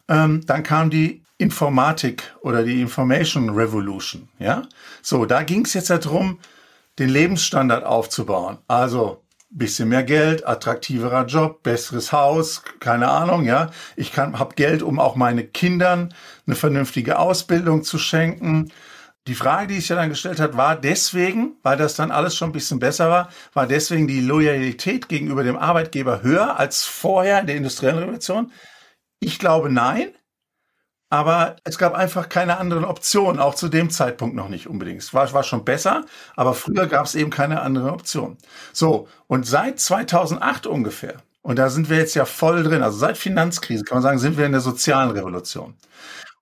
Ähm, 0.08 0.44
dann 0.44 0.64
kam 0.64 0.90
die 0.90 1.22
Informatik 1.38 2.34
oder 2.40 2.64
die 2.64 2.80
Information 2.80 3.50
Revolution, 3.50 4.28
ja. 4.40 4.62
So, 5.02 5.24
da 5.24 5.44
ging 5.44 5.64
es 5.64 5.74
jetzt 5.74 5.90
darum, 5.90 6.40
den 6.98 7.10
Lebensstandard 7.10 7.84
aufzubauen. 7.84 8.58
Also 8.66 9.22
bisschen 9.58 9.88
mehr 9.88 10.02
Geld, 10.02 10.46
attraktiverer 10.46 11.26
Job, 11.26 11.62
besseres 11.62 12.12
Haus, 12.12 12.62
keine 12.80 13.08
Ahnung, 13.08 13.44
ja. 13.44 13.70
Ich 13.96 14.12
kann, 14.12 14.38
habe 14.38 14.54
Geld, 14.54 14.82
um 14.82 14.98
auch 14.98 15.16
meine 15.16 15.44
Kindern 15.44 16.14
eine 16.46 16.56
vernünftige 16.56 17.18
Ausbildung 17.18 17.82
zu 17.84 17.98
schenken. 17.98 18.72
Die 19.28 19.34
Frage, 19.34 19.68
die 19.68 19.78
ich 19.78 19.88
ja 19.88 19.96
dann 19.96 20.08
gestellt 20.08 20.40
hat, 20.40 20.56
war 20.56 20.74
deswegen, 20.74 21.56
weil 21.62 21.76
das 21.76 21.94
dann 21.94 22.10
alles 22.10 22.34
schon 22.34 22.48
ein 22.48 22.52
bisschen 22.52 22.80
besser 22.80 23.08
war, 23.08 23.28
war 23.54 23.66
deswegen 23.66 24.08
die 24.08 24.20
Loyalität 24.20 25.08
gegenüber 25.08 25.44
dem 25.44 25.56
Arbeitgeber 25.56 26.22
höher 26.22 26.58
als 26.58 26.84
vorher 26.84 27.40
in 27.40 27.46
der 27.46 27.56
industriellen 27.56 27.98
Revolution? 27.98 28.50
Ich 29.20 29.38
glaube 29.38 29.70
nein. 29.70 30.12
Aber 31.12 31.56
es 31.64 31.76
gab 31.76 31.92
einfach 31.92 32.30
keine 32.30 32.56
anderen 32.56 32.86
Optionen, 32.86 33.38
auch 33.38 33.54
zu 33.54 33.68
dem 33.68 33.90
Zeitpunkt 33.90 34.34
noch 34.34 34.48
nicht 34.48 34.66
unbedingt. 34.66 35.02
Es 35.02 35.12
war, 35.12 35.30
war 35.34 35.42
schon 35.42 35.62
besser, 35.62 36.06
aber 36.36 36.54
früher 36.54 36.86
gab 36.86 37.04
es 37.04 37.14
eben 37.14 37.28
keine 37.28 37.60
anderen 37.60 37.90
Optionen. 37.90 38.38
So, 38.72 39.08
und 39.26 39.46
seit 39.46 39.78
2008 39.78 40.66
ungefähr, 40.66 41.16
und 41.42 41.58
da 41.58 41.68
sind 41.68 41.90
wir 41.90 41.98
jetzt 41.98 42.14
ja 42.14 42.24
voll 42.24 42.62
drin, 42.62 42.82
also 42.82 42.96
seit 42.96 43.18
Finanzkrise 43.18 43.84
kann 43.84 43.96
man 43.96 44.02
sagen, 44.02 44.18
sind 44.18 44.38
wir 44.38 44.46
in 44.46 44.52
der 44.52 44.62
sozialen 44.62 45.10
Revolution. 45.10 45.74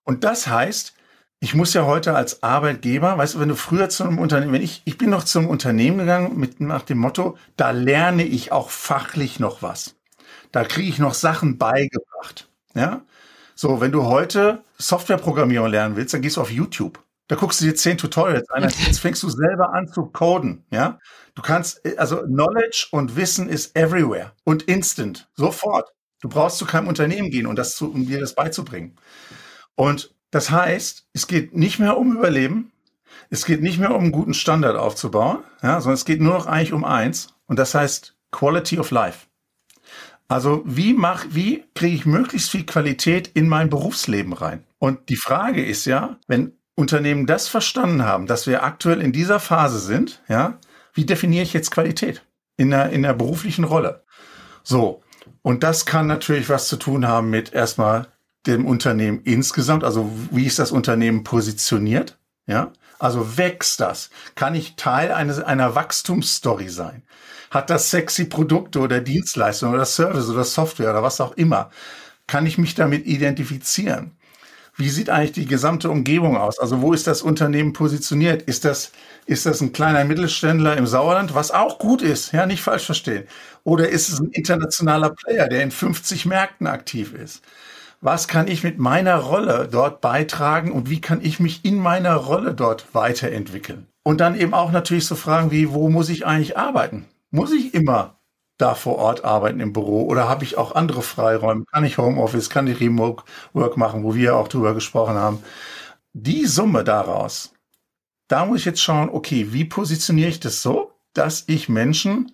Und 0.04 0.22
das 0.22 0.46
heißt, 0.46 0.94
ich 1.40 1.56
muss 1.56 1.74
ja 1.74 1.84
heute 1.84 2.14
als 2.14 2.44
Arbeitgeber, 2.44 3.18
weißt 3.18 3.34
du, 3.34 3.40
wenn 3.40 3.48
du 3.48 3.56
früher 3.56 3.88
zu 3.88 4.04
einem 4.04 4.20
Unternehmen, 4.20 4.52
wenn 4.52 4.62
ich, 4.62 4.82
ich 4.84 4.96
bin 4.96 5.10
noch 5.10 5.24
zum 5.24 5.48
Unternehmen 5.48 5.98
gegangen 5.98 6.38
mit 6.38 6.60
nach 6.60 6.82
dem 6.82 6.98
Motto, 6.98 7.36
da 7.56 7.72
lerne 7.72 8.22
ich 8.22 8.52
auch 8.52 8.70
fachlich 8.70 9.40
noch 9.40 9.62
was. 9.62 9.96
Da 10.52 10.62
kriege 10.62 10.88
ich 10.88 11.00
noch 11.00 11.14
Sachen 11.14 11.58
beigebracht. 11.58 12.48
Ja, 12.74 13.02
so, 13.60 13.78
wenn 13.82 13.92
du 13.92 14.06
heute 14.06 14.64
Softwareprogrammierung 14.78 15.68
lernen 15.68 15.94
willst, 15.94 16.14
dann 16.14 16.22
gehst 16.22 16.38
du 16.38 16.40
auf 16.40 16.50
YouTube. 16.50 16.98
Da 17.28 17.36
guckst 17.36 17.60
du 17.60 17.66
dir 17.66 17.74
zehn 17.74 17.98
Tutorials 17.98 18.48
an, 18.48 18.62
jetzt 18.62 19.00
fängst 19.00 19.22
du 19.22 19.28
selber 19.28 19.74
an 19.74 19.86
zu 19.86 20.06
coden, 20.06 20.64
ja? 20.70 20.98
Du 21.34 21.42
kannst, 21.42 21.82
also 21.98 22.22
Knowledge 22.22 22.86
und 22.90 23.16
Wissen 23.16 23.50
ist 23.50 23.76
everywhere 23.76 24.32
und 24.44 24.62
instant, 24.62 25.28
sofort. 25.34 25.92
Du 26.22 26.30
brauchst 26.30 26.56
zu 26.56 26.64
keinem 26.64 26.88
Unternehmen 26.88 27.28
gehen, 27.28 27.46
und 27.46 27.58
das 27.58 27.76
zu, 27.76 27.92
um 27.92 28.06
dir 28.06 28.18
das 28.18 28.34
beizubringen. 28.34 28.96
Und 29.74 30.14
das 30.30 30.50
heißt, 30.50 31.08
es 31.12 31.26
geht 31.26 31.54
nicht 31.54 31.78
mehr 31.78 31.98
um 31.98 32.16
Überleben, 32.16 32.72
es 33.28 33.44
geht 33.44 33.60
nicht 33.60 33.78
mehr 33.78 33.94
um 33.94 34.04
einen 34.04 34.12
guten 34.12 34.32
Standard 34.32 34.76
aufzubauen, 34.76 35.44
ja, 35.62 35.82
sondern 35.82 35.98
es 35.98 36.06
geht 36.06 36.22
nur 36.22 36.32
noch 36.32 36.46
eigentlich 36.46 36.72
um 36.72 36.86
eins, 36.86 37.34
und 37.44 37.58
das 37.58 37.74
heißt 37.74 38.16
Quality 38.30 38.78
of 38.78 38.90
Life. 38.90 39.26
Also 40.30 40.62
wie 40.64 40.94
mach, 40.94 41.26
wie 41.30 41.64
kriege 41.74 41.96
ich 41.96 42.06
möglichst 42.06 42.50
viel 42.50 42.64
Qualität 42.64 43.26
in 43.34 43.48
mein 43.48 43.68
Berufsleben 43.68 44.32
rein? 44.32 44.62
Und 44.78 45.08
die 45.08 45.16
Frage 45.16 45.66
ist 45.66 45.86
ja, 45.86 46.18
wenn 46.28 46.52
Unternehmen 46.76 47.26
das 47.26 47.48
verstanden 47.48 48.04
haben, 48.04 48.28
dass 48.28 48.46
wir 48.46 48.62
aktuell 48.62 49.00
in 49.02 49.10
dieser 49.10 49.40
Phase 49.40 49.80
sind, 49.80 50.22
ja, 50.28 50.56
wie 50.94 51.04
definiere 51.04 51.42
ich 51.42 51.52
jetzt 51.52 51.72
Qualität 51.72 52.24
in 52.56 52.70
der, 52.70 52.90
in 52.90 53.02
der 53.02 53.12
beruflichen 53.12 53.64
Rolle? 53.64 54.04
So. 54.62 55.02
Und 55.42 55.64
das 55.64 55.84
kann 55.84 56.06
natürlich 56.06 56.48
was 56.48 56.68
zu 56.68 56.76
tun 56.76 57.08
haben 57.08 57.28
mit 57.28 57.52
erstmal 57.52 58.06
dem 58.46 58.66
Unternehmen 58.66 59.22
insgesamt, 59.24 59.82
also 59.82 60.12
wie 60.30 60.46
ist 60.46 60.60
das 60.60 60.70
Unternehmen 60.70 61.24
positioniert? 61.24 62.18
Ja, 62.46 62.72
also 63.00 63.36
wächst 63.36 63.80
das? 63.80 64.10
Kann 64.36 64.54
ich 64.54 64.76
Teil 64.76 65.10
eines, 65.10 65.40
einer 65.40 65.74
Wachstumsstory 65.74 66.68
sein? 66.68 67.02
Hat 67.50 67.68
das 67.68 67.90
sexy 67.90 68.26
Produkte 68.26 68.78
oder 68.78 69.00
Dienstleistungen 69.00 69.74
oder 69.74 69.84
Service 69.84 70.28
oder 70.28 70.44
Software 70.44 70.90
oder 70.90 71.02
was 71.02 71.20
auch 71.20 71.32
immer? 71.32 71.70
Kann 72.28 72.46
ich 72.46 72.58
mich 72.58 72.76
damit 72.76 73.06
identifizieren? 73.06 74.12
Wie 74.76 74.88
sieht 74.88 75.10
eigentlich 75.10 75.32
die 75.32 75.46
gesamte 75.46 75.90
Umgebung 75.90 76.36
aus? 76.36 76.60
Also 76.60 76.80
wo 76.80 76.92
ist 76.92 77.08
das 77.08 77.22
Unternehmen 77.22 77.72
positioniert? 77.72 78.42
Ist 78.42 78.64
das, 78.64 78.92
ist 79.26 79.46
das 79.46 79.60
ein 79.60 79.72
kleiner 79.72 80.04
Mittelständler 80.04 80.76
im 80.76 80.86
Sauerland, 80.86 81.34
was 81.34 81.50
auch 81.50 81.78
gut 81.78 82.02
ist, 82.02 82.32
ja, 82.32 82.46
nicht 82.46 82.62
falsch 82.62 82.86
verstehen? 82.86 83.24
Oder 83.64 83.88
ist 83.88 84.08
es 84.08 84.20
ein 84.20 84.30
internationaler 84.30 85.10
Player, 85.10 85.48
der 85.48 85.62
in 85.62 85.72
50 85.72 86.26
Märkten 86.26 86.68
aktiv 86.68 87.12
ist? 87.12 87.42
Was 88.00 88.28
kann 88.28 88.48
ich 88.48 88.62
mit 88.62 88.78
meiner 88.78 89.16
Rolle 89.16 89.68
dort 89.70 90.00
beitragen 90.00 90.72
und 90.72 90.88
wie 90.88 91.00
kann 91.00 91.20
ich 91.22 91.40
mich 91.40 91.64
in 91.64 91.78
meiner 91.78 92.14
Rolle 92.14 92.54
dort 92.54 92.94
weiterentwickeln? 92.94 93.86
Und 94.04 94.20
dann 94.20 94.38
eben 94.38 94.54
auch 94.54 94.70
natürlich 94.70 95.06
so 95.06 95.16
Fragen 95.16 95.50
wie, 95.50 95.70
wo 95.72 95.90
muss 95.90 96.08
ich 96.08 96.24
eigentlich 96.24 96.56
arbeiten? 96.56 97.06
Muss 97.30 97.52
ich 97.52 97.74
immer 97.74 98.20
da 98.58 98.74
vor 98.74 98.96
Ort 98.96 99.24
arbeiten 99.24 99.60
im 99.60 99.72
Büro 99.72 100.04
oder 100.06 100.28
habe 100.28 100.44
ich 100.44 100.58
auch 100.58 100.74
andere 100.74 101.02
Freiräume? 101.02 101.64
Kann 101.64 101.84
ich 101.84 101.98
Homeoffice, 101.98 102.50
kann 102.50 102.66
ich 102.66 102.80
Remote 102.80 103.22
Work 103.52 103.76
machen, 103.76 104.04
wo 104.04 104.14
wir 104.14 104.36
auch 104.36 104.48
drüber 104.48 104.74
gesprochen 104.74 105.14
haben? 105.14 105.42
Die 106.12 106.46
Summe 106.46 106.84
daraus, 106.84 107.52
da 108.28 108.44
muss 108.44 108.60
ich 108.60 108.64
jetzt 108.64 108.82
schauen, 108.82 109.08
okay, 109.10 109.52
wie 109.52 109.64
positioniere 109.64 110.28
ich 110.28 110.40
das 110.40 110.62
so, 110.62 110.92
dass 111.14 111.44
ich 111.46 111.68
Menschen 111.68 112.32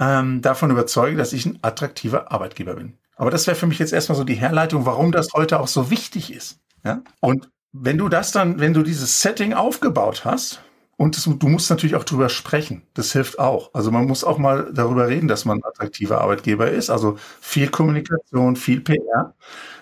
ähm, 0.00 0.42
davon 0.42 0.70
überzeuge, 0.70 1.16
dass 1.16 1.32
ich 1.32 1.46
ein 1.46 1.58
attraktiver 1.62 2.32
Arbeitgeber 2.32 2.74
bin. 2.74 2.98
Aber 3.16 3.30
das 3.30 3.46
wäre 3.46 3.56
für 3.56 3.66
mich 3.66 3.78
jetzt 3.78 3.92
erstmal 3.92 4.16
so 4.16 4.24
die 4.24 4.34
Herleitung, 4.34 4.86
warum 4.86 5.12
das 5.12 5.32
heute 5.34 5.60
auch 5.60 5.68
so 5.68 5.90
wichtig 5.90 6.32
ist. 6.32 6.58
Ja? 6.84 7.02
Und 7.20 7.50
wenn 7.72 7.98
du 7.98 8.08
das 8.08 8.32
dann, 8.32 8.58
wenn 8.60 8.74
du 8.74 8.82
dieses 8.82 9.20
Setting 9.20 9.52
aufgebaut 9.52 10.24
hast, 10.24 10.62
und 11.00 11.16
das, 11.16 11.24
du 11.24 11.48
musst 11.48 11.70
natürlich 11.70 11.96
auch 11.96 12.04
drüber 12.04 12.28
sprechen. 12.28 12.82
Das 12.92 13.12
hilft 13.12 13.38
auch. 13.38 13.72
Also 13.72 13.90
man 13.90 14.04
muss 14.04 14.22
auch 14.22 14.36
mal 14.36 14.70
darüber 14.70 15.08
reden, 15.08 15.28
dass 15.28 15.46
man 15.46 15.56
ein 15.56 15.64
attraktiver 15.64 16.20
Arbeitgeber 16.20 16.70
ist. 16.70 16.90
Also 16.90 17.18
viel 17.40 17.70
Kommunikation, 17.70 18.54
viel 18.54 18.82
PR. 18.82 19.34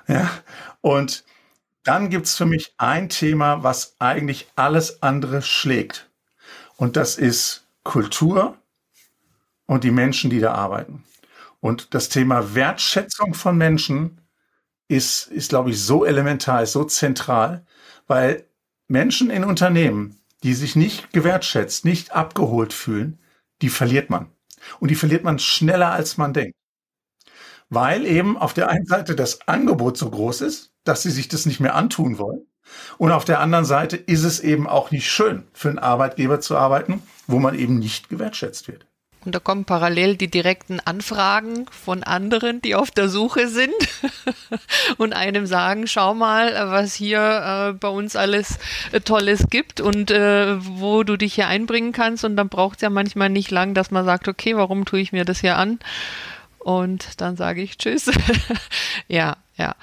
Ja. 0.06 0.30
Und 0.80 1.24
dann 1.82 2.08
gibt's 2.08 2.36
für 2.36 2.46
mich 2.46 2.72
ein 2.76 3.08
Thema, 3.08 3.64
was 3.64 3.96
eigentlich 3.98 4.46
alles 4.54 5.02
andere 5.02 5.42
schlägt. 5.42 6.08
Und 6.76 6.96
das 6.96 7.18
ist 7.18 7.66
Kultur 7.82 8.56
und 9.66 9.82
die 9.82 9.90
Menschen, 9.90 10.30
die 10.30 10.38
da 10.38 10.54
arbeiten. 10.54 11.02
Und 11.58 11.94
das 11.94 12.10
Thema 12.10 12.54
Wertschätzung 12.54 13.34
von 13.34 13.58
Menschen 13.58 14.20
ist, 14.86 15.26
ist 15.32 15.48
glaube 15.48 15.70
ich, 15.70 15.82
so 15.82 16.04
elementar, 16.04 16.62
ist 16.62 16.74
so 16.74 16.84
zentral, 16.84 17.66
weil 18.06 18.44
Menschen 18.86 19.30
in 19.30 19.42
Unternehmen, 19.42 20.14
die 20.42 20.54
sich 20.54 20.76
nicht 20.76 21.12
gewertschätzt, 21.12 21.84
nicht 21.84 22.12
abgeholt 22.12 22.72
fühlen, 22.72 23.18
die 23.62 23.68
verliert 23.68 24.10
man. 24.10 24.30
Und 24.80 24.90
die 24.90 24.94
verliert 24.94 25.24
man 25.24 25.38
schneller, 25.38 25.92
als 25.92 26.16
man 26.16 26.32
denkt. 26.32 26.54
Weil 27.68 28.06
eben 28.06 28.36
auf 28.36 28.54
der 28.54 28.70
einen 28.70 28.86
Seite 28.86 29.14
das 29.14 29.46
Angebot 29.46 29.96
so 29.96 30.10
groß 30.10 30.40
ist, 30.40 30.72
dass 30.84 31.02
sie 31.02 31.10
sich 31.10 31.28
das 31.28 31.46
nicht 31.46 31.60
mehr 31.60 31.74
antun 31.74 32.18
wollen. 32.18 32.46
Und 32.98 33.12
auf 33.12 33.24
der 33.24 33.40
anderen 33.40 33.64
Seite 33.64 33.96
ist 33.96 34.24
es 34.24 34.40
eben 34.40 34.66
auch 34.66 34.90
nicht 34.90 35.10
schön, 35.10 35.46
für 35.52 35.68
einen 35.68 35.78
Arbeitgeber 35.78 36.40
zu 36.40 36.56
arbeiten, 36.56 37.02
wo 37.26 37.38
man 37.38 37.54
eben 37.54 37.78
nicht 37.78 38.08
gewertschätzt 38.08 38.68
wird. 38.68 38.87
Und 39.24 39.34
da 39.34 39.40
kommen 39.40 39.64
parallel 39.64 40.16
die 40.16 40.30
direkten 40.30 40.80
Anfragen 40.80 41.66
von 41.70 42.02
anderen, 42.02 42.62
die 42.62 42.74
auf 42.74 42.90
der 42.90 43.08
Suche 43.08 43.48
sind 43.48 43.74
und 44.96 45.12
einem 45.12 45.46
sagen, 45.46 45.86
schau 45.86 46.14
mal, 46.14 46.54
was 46.70 46.94
hier 46.94 47.70
äh, 47.70 47.72
bei 47.72 47.88
uns 47.88 48.16
alles 48.16 48.58
äh, 48.92 49.00
Tolles 49.00 49.48
gibt 49.50 49.80
und 49.80 50.10
äh, 50.10 50.56
wo 50.64 51.02
du 51.02 51.16
dich 51.16 51.34
hier 51.34 51.48
einbringen 51.48 51.92
kannst. 51.92 52.24
Und 52.24 52.36
dann 52.36 52.48
braucht 52.48 52.76
es 52.76 52.82
ja 52.82 52.90
manchmal 52.90 53.28
nicht 53.28 53.50
lang, 53.50 53.74
dass 53.74 53.90
man 53.90 54.04
sagt, 54.04 54.28
okay, 54.28 54.56
warum 54.56 54.84
tue 54.84 55.00
ich 55.00 55.12
mir 55.12 55.24
das 55.24 55.40
hier 55.40 55.56
an? 55.56 55.78
Und 56.58 57.20
dann 57.20 57.36
sage 57.36 57.62
ich 57.62 57.78
Tschüss. 57.78 58.10
ja, 59.08 59.36
ja. 59.56 59.74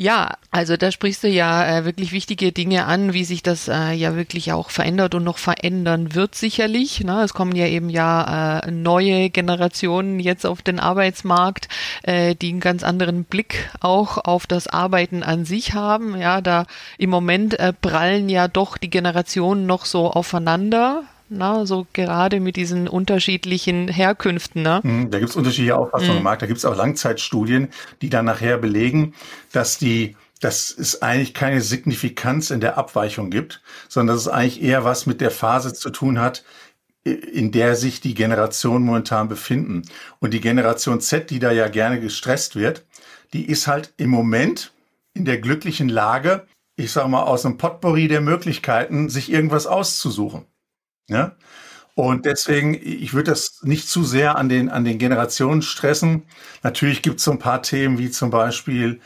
Ja, 0.00 0.36
also 0.52 0.76
da 0.76 0.92
sprichst 0.92 1.24
du 1.24 1.28
ja 1.28 1.78
äh, 1.78 1.84
wirklich 1.84 2.12
wichtige 2.12 2.52
Dinge 2.52 2.86
an, 2.86 3.14
wie 3.14 3.24
sich 3.24 3.42
das 3.42 3.66
äh, 3.66 3.90
ja 3.90 4.14
wirklich 4.14 4.52
auch 4.52 4.70
verändert 4.70 5.16
und 5.16 5.24
noch 5.24 5.38
verändern 5.38 6.14
wird 6.14 6.36
sicherlich. 6.36 7.02
Ne? 7.02 7.20
Es 7.24 7.34
kommen 7.34 7.56
ja 7.56 7.66
eben 7.66 7.90
ja 7.90 8.60
äh, 8.60 8.70
neue 8.70 9.28
Generationen 9.28 10.20
jetzt 10.20 10.46
auf 10.46 10.62
den 10.62 10.78
Arbeitsmarkt, 10.78 11.66
äh, 12.04 12.36
die 12.36 12.50
einen 12.50 12.60
ganz 12.60 12.84
anderen 12.84 13.24
Blick 13.24 13.70
auch 13.80 14.18
auf 14.18 14.46
das 14.46 14.68
Arbeiten 14.68 15.24
an 15.24 15.44
sich 15.44 15.74
haben. 15.74 16.16
Ja, 16.16 16.42
da 16.42 16.66
im 16.96 17.10
Moment 17.10 17.58
äh, 17.58 17.72
prallen 17.72 18.28
ja 18.28 18.46
doch 18.46 18.76
die 18.76 18.90
Generationen 18.90 19.66
noch 19.66 19.84
so 19.84 20.12
aufeinander 20.12 21.02
na, 21.28 21.66
so 21.66 21.86
gerade 21.92 22.40
mit 22.40 22.56
diesen 22.56 22.88
unterschiedlichen 22.88 23.88
Herkünften. 23.88 24.62
Ne? 24.62 24.80
Mhm, 24.82 25.10
da 25.10 25.18
gibt 25.18 25.30
es 25.30 25.36
unterschiedliche 25.36 25.76
Auffassungen 25.76 26.12
mhm. 26.12 26.18
im 26.18 26.24
Markt. 26.24 26.42
Da 26.42 26.46
gibt 26.46 26.58
es 26.58 26.64
auch 26.64 26.76
Langzeitstudien, 26.76 27.68
die 28.02 28.10
dann 28.10 28.24
nachher 28.24 28.58
belegen, 28.58 29.14
dass 29.52 29.78
die 29.78 30.16
dass 30.40 30.70
es 30.70 31.02
eigentlich 31.02 31.34
keine 31.34 31.60
Signifikanz 31.60 32.50
in 32.50 32.60
der 32.60 32.78
Abweichung 32.78 33.28
gibt, 33.28 33.60
sondern 33.88 34.14
dass 34.14 34.26
es 34.26 34.32
eigentlich 34.32 34.62
eher 34.62 34.84
was 34.84 35.04
mit 35.04 35.20
der 35.20 35.32
Phase 35.32 35.74
zu 35.74 35.90
tun 35.90 36.20
hat, 36.20 36.44
in 37.04 37.50
der 37.52 37.74
sich 37.76 38.00
die 38.00 38.14
Generationen 38.14 38.84
momentan 38.84 39.28
befinden. 39.28 39.82
Und 40.20 40.34
die 40.34 40.40
Generation 40.40 41.00
Z, 41.00 41.30
die 41.30 41.38
da 41.38 41.50
ja 41.50 41.68
gerne 41.68 42.00
gestresst 42.00 42.54
wird, 42.54 42.84
die 43.32 43.46
ist 43.46 43.66
halt 43.66 43.94
im 43.96 44.10
Moment 44.10 44.72
in 45.14 45.24
der 45.24 45.38
glücklichen 45.38 45.88
Lage, 45.88 46.46
ich 46.76 46.92
sage 46.92 47.08
mal, 47.08 47.22
aus 47.22 47.44
einem 47.44 47.56
Potpourri 47.56 48.08
der 48.08 48.20
Möglichkeiten, 48.20 49.08
sich 49.08 49.32
irgendwas 49.32 49.66
auszusuchen. 49.66 50.44
Ja? 51.08 51.36
Und 51.94 52.26
deswegen, 52.26 52.74
ich 52.74 53.12
würde 53.12 53.32
das 53.32 53.62
nicht 53.62 53.88
zu 53.88 54.04
sehr 54.04 54.36
an 54.36 54.48
den, 54.48 54.68
an 54.68 54.84
den 54.84 54.98
Generationen 54.98 55.62
stressen. 55.62 56.22
Natürlich 56.62 57.02
gibt 57.02 57.18
es 57.18 57.24
so 57.24 57.32
ein 57.32 57.40
paar 57.40 57.62
Themen 57.62 57.98
wie 57.98 58.10
zum 58.10 58.30
Beispiel 58.30 59.00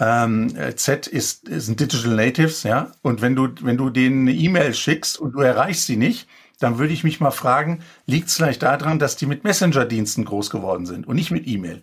ähm, 0.00 0.54
Z 0.76 1.06
ist, 1.08 1.42
sind 1.46 1.80
Digital 1.80 2.14
Natives, 2.14 2.62
ja. 2.62 2.92
Und 3.02 3.20
wenn 3.20 3.34
du, 3.36 3.48
wenn 3.60 3.76
du 3.76 3.90
denen 3.90 4.28
eine 4.28 4.36
E-Mail 4.36 4.72
schickst 4.72 5.18
und 5.18 5.32
du 5.32 5.40
erreichst 5.40 5.86
sie 5.86 5.96
nicht, 5.96 6.28
dann 6.58 6.78
würde 6.78 6.92
ich 6.92 7.04
mich 7.04 7.20
mal 7.20 7.30
fragen, 7.30 7.82
liegt 8.06 8.28
es 8.28 8.36
vielleicht 8.36 8.62
daran, 8.62 8.98
dass 8.98 9.16
die 9.16 9.26
mit 9.26 9.44
Messenger-Diensten 9.44 10.24
groß 10.24 10.50
geworden 10.50 10.86
sind 10.86 11.06
und 11.06 11.16
nicht 11.16 11.30
mit 11.30 11.46
E-Mail? 11.46 11.82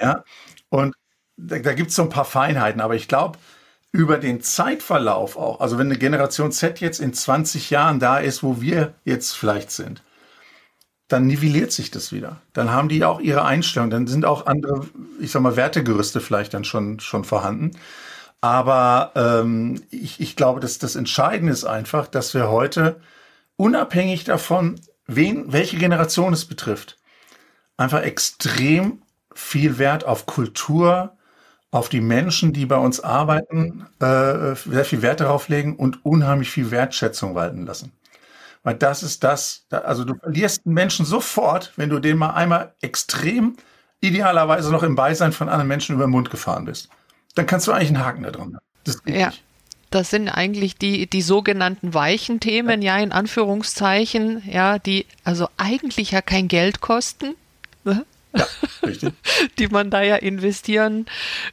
Ja. 0.00 0.24
Und 0.68 0.94
da, 1.36 1.58
da 1.58 1.74
gibt 1.74 1.90
es 1.90 1.96
so 1.96 2.02
ein 2.02 2.10
paar 2.10 2.24
Feinheiten, 2.24 2.80
aber 2.80 2.94
ich 2.94 3.08
glaube, 3.08 3.38
über 3.96 4.18
den 4.18 4.42
Zeitverlauf 4.42 5.36
auch, 5.36 5.60
also 5.60 5.78
wenn 5.78 5.86
eine 5.86 5.98
Generation 5.98 6.52
Z 6.52 6.80
jetzt 6.80 7.00
in 7.00 7.14
20 7.14 7.70
Jahren 7.70 7.98
da 7.98 8.18
ist, 8.18 8.42
wo 8.42 8.60
wir 8.60 8.92
jetzt 9.04 9.32
vielleicht 9.32 9.70
sind, 9.70 10.02
dann 11.08 11.26
nivelliert 11.26 11.72
sich 11.72 11.90
das 11.90 12.12
wieder. 12.12 12.42
Dann 12.52 12.70
haben 12.70 12.90
die 12.90 13.04
auch 13.04 13.20
ihre 13.20 13.44
Einstellung, 13.44 13.88
dann 13.88 14.06
sind 14.06 14.26
auch 14.26 14.46
andere, 14.46 14.86
ich 15.18 15.30
sag 15.30 15.40
mal, 15.40 15.56
Wertegerüste 15.56 16.20
vielleicht 16.20 16.52
dann 16.52 16.64
schon, 16.64 17.00
schon 17.00 17.24
vorhanden. 17.24 17.70
Aber 18.42 19.12
ähm, 19.14 19.82
ich, 19.90 20.20
ich 20.20 20.36
glaube, 20.36 20.60
dass 20.60 20.78
das 20.78 20.94
Entscheidende 20.94 21.52
ist 21.52 21.64
einfach, 21.64 22.06
dass 22.06 22.34
wir 22.34 22.50
heute, 22.50 23.00
unabhängig 23.56 24.24
davon, 24.24 24.78
wen, 25.06 25.52
welche 25.52 25.78
Generation 25.78 26.34
es 26.34 26.44
betrifft, 26.44 26.98
einfach 27.78 28.02
extrem 28.02 29.00
viel 29.34 29.78
Wert 29.78 30.04
auf 30.04 30.26
Kultur, 30.26 31.16
auf 31.76 31.90
die 31.90 32.00
Menschen, 32.00 32.54
die 32.54 32.64
bei 32.64 32.78
uns 32.78 33.00
arbeiten, 33.00 33.86
äh, 34.00 34.54
sehr 34.54 34.84
viel 34.86 35.02
Wert 35.02 35.20
darauf 35.20 35.48
legen 35.48 35.76
und 35.76 36.04
unheimlich 36.06 36.50
viel 36.50 36.70
Wertschätzung 36.70 37.34
walten 37.34 37.66
lassen. 37.66 37.92
Weil 38.62 38.74
das 38.74 39.02
ist 39.02 39.22
das, 39.22 39.66
also 39.70 40.04
du 40.04 40.14
verlierst 40.14 40.62
einen 40.64 40.74
Menschen 40.74 41.04
sofort, 41.04 41.72
wenn 41.76 41.90
du 41.90 42.00
den 42.00 42.16
mal 42.16 42.30
einmal 42.30 42.74
extrem, 42.80 43.56
idealerweise 44.00 44.72
noch 44.72 44.82
im 44.82 44.96
Beisein 44.96 45.32
von 45.32 45.48
anderen 45.48 45.68
Menschen 45.68 45.94
über 45.94 46.06
den 46.06 46.12
Mund 46.12 46.30
gefahren 46.30 46.64
bist. 46.64 46.88
Dann 47.34 47.46
kannst 47.46 47.66
du 47.66 47.72
eigentlich 47.72 47.88
einen 47.88 48.04
Haken 48.04 48.22
da 48.22 48.30
dran. 48.30 48.58
Das 48.84 49.02
ja. 49.04 49.26
Nicht. 49.26 49.42
Das 49.90 50.10
sind 50.10 50.28
eigentlich 50.28 50.76
die, 50.76 51.06
die 51.06 51.22
sogenannten 51.22 51.94
weichen 51.94 52.40
Themen, 52.40 52.82
ja, 52.82 52.98
in 52.98 53.12
Anführungszeichen, 53.12 54.42
ja, 54.50 54.78
die 54.78 55.06
also 55.24 55.48
eigentlich 55.58 56.10
ja 56.10 56.22
kein 56.22 56.48
Geld 56.48 56.80
kosten, 56.80 57.34
ne? 57.84 58.04
Ja, 58.36 58.46
richtig. 58.86 59.12
die 59.58 59.68
man 59.68 59.90
da 59.90 60.02
ja 60.02 60.16
investieren 60.16 61.06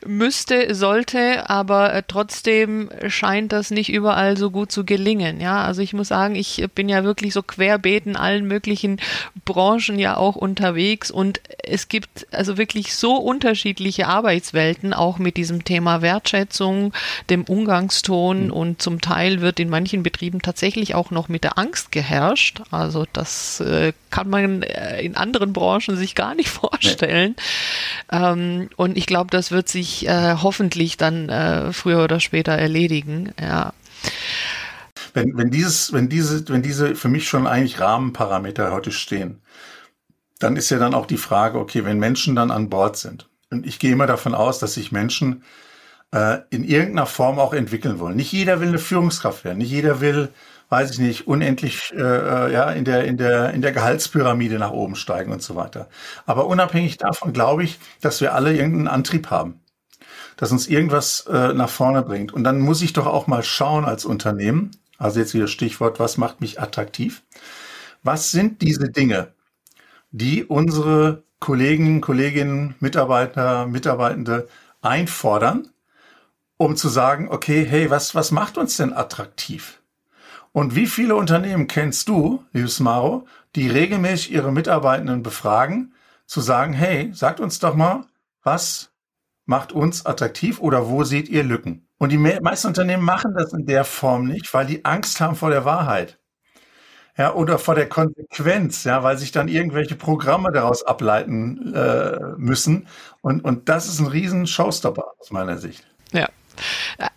müsste, 0.05 0.73
sollte, 0.75 1.49
aber 1.49 1.93
äh, 1.93 2.03
trotzdem 2.07 2.89
scheint 3.07 3.51
das 3.51 3.71
nicht 3.71 3.91
überall 3.91 4.37
so 4.37 4.51
gut 4.51 4.71
zu 4.71 4.85
gelingen. 4.85 5.41
Ja, 5.41 5.63
also 5.63 5.81
ich 5.81 5.93
muss 5.93 6.09
sagen, 6.09 6.35
ich 6.35 6.65
bin 6.75 6.89
ja 6.89 7.03
wirklich 7.03 7.33
so 7.33 7.41
querbeet 7.41 8.05
in 8.05 8.15
allen 8.15 8.45
möglichen 8.45 8.99
Branchen 9.45 9.99
ja 9.99 10.17
auch 10.17 10.35
unterwegs 10.35 11.11
und 11.11 11.41
es 11.63 11.87
gibt 11.87 12.27
also 12.31 12.57
wirklich 12.57 12.95
so 12.95 13.15
unterschiedliche 13.15 14.07
Arbeitswelten, 14.07 14.93
auch 14.93 15.17
mit 15.17 15.37
diesem 15.37 15.63
Thema 15.63 16.01
Wertschätzung, 16.01 16.93
dem 17.29 17.43
Umgangston 17.43 18.45
mhm. 18.45 18.53
und 18.53 18.81
zum 18.81 19.01
Teil 19.01 19.41
wird 19.41 19.59
in 19.59 19.69
manchen 19.69 20.03
Betrieben 20.03 20.41
tatsächlich 20.41 20.95
auch 20.95 21.11
noch 21.11 21.29
mit 21.29 21.43
der 21.43 21.57
Angst 21.57 21.91
geherrscht. 21.91 22.61
Also 22.71 23.05
das 23.13 23.59
äh, 23.59 23.93
kann 24.09 24.29
man 24.29 24.63
äh, 24.63 25.01
in 25.01 25.15
anderen 25.15 25.53
Branchen 25.53 25.95
sich 25.95 26.15
gar 26.15 26.35
nicht 26.35 26.49
vorstellen 26.49 26.72
vorstellen. 26.73 27.35
Nee. 28.11 28.17
Ähm, 28.17 28.69
und 28.75 28.97
ich 28.97 29.05
glaube, 29.05 29.31
das 29.31 29.51
wird 29.51 29.69
sich 29.69 30.07
äh, 30.07 30.35
hoffentlich 30.41 30.97
dann 30.97 31.29
äh, 31.29 31.73
früher 31.73 32.03
oder 32.03 32.19
später 32.19 32.53
erledigen. 32.53 33.33
Ja. 33.39 33.73
Wenn, 35.13 35.37
wenn 35.37 35.51
dieses, 35.51 35.93
wenn 35.93 36.09
diese, 36.09 36.47
wenn 36.49 36.63
diese 36.63 36.95
für 36.95 37.09
mich 37.09 37.27
schon 37.27 37.47
eigentlich 37.47 37.79
Rahmenparameter 37.79 38.71
heute 38.71 38.91
stehen, 38.91 39.41
dann 40.39 40.55
ist 40.57 40.69
ja 40.69 40.79
dann 40.79 40.93
auch 40.93 41.05
die 41.05 41.17
Frage, 41.17 41.59
okay, 41.59 41.85
wenn 41.85 41.99
Menschen 41.99 42.35
dann 42.35 42.51
an 42.51 42.69
Bord 42.69 42.97
sind, 42.97 43.29
und 43.49 43.67
ich 43.67 43.77
gehe 43.77 43.91
immer 43.91 44.07
davon 44.07 44.33
aus, 44.33 44.57
dass 44.59 44.73
sich 44.73 44.91
Menschen 44.91 45.43
äh, 46.11 46.39
in 46.49 46.63
irgendeiner 46.63 47.05
Form 47.05 47.37
auch 47.37 47.53
entwickeln 47.53 47.99
wollen. 47.99 48.15
Nicht 48.15 48.31
jeder 48.31 48.59
will 48.59 48.69
eine 48.69 48.79
Führungskraft 48.79 49.45
werden, 49.45 49.59
nicht 49.59 49.69
jeder 49.69 50.01
will 50.01 50.29
weiß 50.69 50.91
ich 50.91 50.99
nicht, 50.99 51.27
unendlich 51.27 51.93
äh, 51.95 52.01
äh, 52.01 52.51
ja, 52.51 52.71
in, 52.71 52.85
der, 52.85 53.05
in, 53.05 53.17
der, 53.17 53.51
in 53.53 53.61
der 53.61 53.71
Gehaltspyramide 53.71 54.59
nach 54.59 54.71
oben 54.71 54.95
steigen 54.95 55.31
und 55.31 55.41
so 55.41 55.55
weiter. 55.55 55.89
Aber 56.25 56.47
unabhängig 56.47 56.97
davon 56.97 57.33
glaube 57.33 57.63
ich, 57.63 57.79
dass 58.01 58.21
wir 58.21 58.33
alle 58.33 58.53
irgendeinen 58.53 58.87
Antrieb 58.87 59.29
haben, 59.29 59.61
dass 60.37 60.51
uns 60.51 60.67
irgendwas 60.67 61.27
äh, 61.27 61.53
nach 61.53 61.69
vorne 61.69 62.01
bringt. 62.01 62.33
Und 62.33 62.43
dann 62.43 62.59
muss 62.59 62.81
ich 62.81 62.93
doch 62.93 63.05
auch 63.05 63.27
mal 63.27 63.43
schauen 63.43 63.85
als 63.85 64.05
Unternehmen, 64.05 64.71
also 64.97 65.19
jetzt 65.19 65.33
wieder 65.33 65.47
Stichwort, 65.47 65.99
was 65.99 66.17
macht 66.17 66.41
mich 66.41 66.59
attraktiv? 66.61 67.23
Was 68.03 68.31
sind 68.31 68.61
diese 68.61 68.89
Dinge, 68.89 69.33
die 70.11 70.43
unsere 70.43 71.23
Kollegen, 71.39 71.99
Kolleginnen, 71.99 72.75
Mitarbeiter, 72.79 73.67
Mitarbeitende 73.67 74.47
einfordern, 74.81 75.67
um 76.57 76.77
zu 76.77 76.87
sagen, 76.89 77.27
okay, 77.29 77.65
hey, 77.65 77.89
was, 77.89 78.15
was 78.15 78.31
macht 78.31 78.57
uns 78.57 78.77
denn 78.77 78.93
attraktiv? 78.93 79.82
Und 80.53 80.75
wie 80.75 80.85
viele 80.85 81.15
Unternehmen 81.15 81.67
kennst 81.67 82.07
du, 82.07 82.43
liebes 82.53 82.79
Maro, 82.79 83.25
die 83.55 83.67
regelmäßig 83.67 84.31
ihre 84.31 84.51
Mitarbeitenden 84.51 85.23
befragen, 85.23 85.93
zu 86.27 86.41
sagen, 86.41 86.73
hey, 86.73 87.11
sagt 87.13 87.39
uns 87.39 87.59
doch 87.59 87.75
mal, 87.75 88.05
was 88.43 88.91
macht 89.45 89.73
uns 89.73 90.05
attraktiv 90.05 90.59
oder 90.59 90.87
wo 90.87 91.03
seht 91.03 91.27
ihr 91.27 91.43
Lücken? 91.43 91.87
Und 91.97 92.11
die 92.11 92.17
meisten 92.17 92.67
Unternehmen 92.67 93.03
machen 93.03 93.33
das 93.35 93.51
in 93.51 93.65
der 93.65 93.83
Form 93.83 94.25
nicht, 94.25 94.53
weil 94.53 94.67
die 94.67 94.85
Angst 94.85 95.19
haben 95.19 95.35
vor 95.35 95.49
der 95.49 95.65
Wahrheit. 95.65 96.19
Ja, 97.17 97.33
oder 97.33 97.59
vor 97.59 97.75
der 97.75 97.89
Konsequenz, 97.89 98.83
ja, 98.83 99.03
weil 99.03 99.17
sich 99.17 99.31
dann 99.31 99.47
irgendwelche 99.47 99.95
Programme 99.95 100.51
daraus 100.51 100.83
ableiten 100.83 101.73
äh, 101.73 102.19
müssen. 102.37 102.87
Und, 103.21 103.43
und 103.43 103.69
das 103.69 103.87
ist 103.87 103.99
ein 103.99 104.07
riesen 104.07 104.47
Showstopper 104.47 105.13
aus 105.19 105.31
meiner 105.31 105.57
Sicht. 105.57 105.85
Ja, 106.11 106.27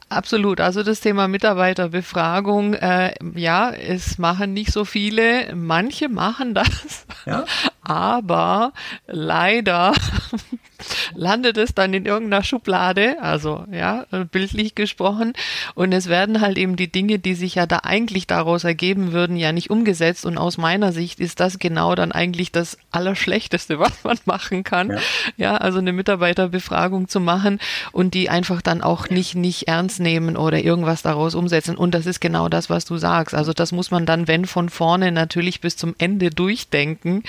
absolut. 0.09 0.61
Also 0.61 0.83
das 0.83 1.01
Thema 1.01 1.29
Mitarbeiterbefragung, 1.29 2.75
äh, 2.75 3.15
ja, 3.35 3.71
es 3.71 4.19
machen 4.19 4.53
nicht 4.53 4.73
so 4.73 4.85
viele. 4.85 5.55
Manche 5.55 6.09
machen 6.09 6.55
das, 6.55 7.07
ja? 7.25 7.45
aber 7.83 8.73
leider 9.07 9.93
landet 11.15 11.57
es 11.57 11.75
dann 11.75 11.95
in 11.95 12.07
irgendeiner 12.07 12.45
Schublade, 12.45 13.17
also 13.21 13.65
ja, 13.71 14.07
bildlich 14.31 14.75
gesprochen. 14.75 15.33
Und 15.75 15.93
es 15.93 16.09
werden 16.09 16.41
halt 16.41 16.59
eben 16.59 16.77
die 16.77 16.91
Dinge, 16.91 17.19
die 17.19 17.35
sich 17.35 17.57
ja 17.57 17.67
da 17.67 17.81
eigentlich 17.83 18.27
daraus 18.27 18.65
ergeben 18.65 19.13
würden, 19.13 19.37
ja 19.37 19.53
nicht 19.53 19.71
umgesetzt. 19.71 20.27
Und 20.27 20.39
aus 20.39 20.59
meiner 20.59 20.93
Sicht 20.93 21.21
ist 21.21 21.41
das 21.41 21.59
genau 21.59 21.95
dann 21.95 22.13
eigentlich 22.13 22.53
das 22.53 22.79
Allerschlechteste, 22.91 23.79
was 23.79 24.05
man 24.05 24.19
machen 24.25 24.65
kann. 24.65 24.91
Ja, 24.91 24.99
ja 25.37 25.57
also 25.57 25.79
eine 25.79 25.93
Mitarbeiterbefragung 25.93 27.09
zu 27.09 27.21
machen 27.21 27.59
und 27.93 28.15
die 28.15 28.31
einfach 28.31 28.63
dann 28.63 28.83
auch 28.83 29.09
nicht, 29.09 29.35
nicht 29.35 29.69
ernst 29.69 30.01
nehmen 30.01 30.37
oder 30.37 30.63
irgendwas 30.63 31.03
daraus 31.03 31.35
umsetzen. 31.35 31.77
Und 31.77 31.95
das 31.95 32.07
ist 32.07 32.21
genau 32.21 32.49
das, 32.49 32.71
was 32.71 32.85
du 32.85 32.97
sagst. 32.97 33.35
Also 33.35 33.53
das 33.53 33.73
muss 33.73 33.91
man 33.91 34.07
dann, 34.07 34.29
wenn 34.29 34.45
von 34.47 34.69
vorne 34.69 35.13
natürlich 35.13 35.61
bis 35.61 35.77
zum 35.77 35.95
Ende 35.99 36.31
durchdenken, 36.31 37.23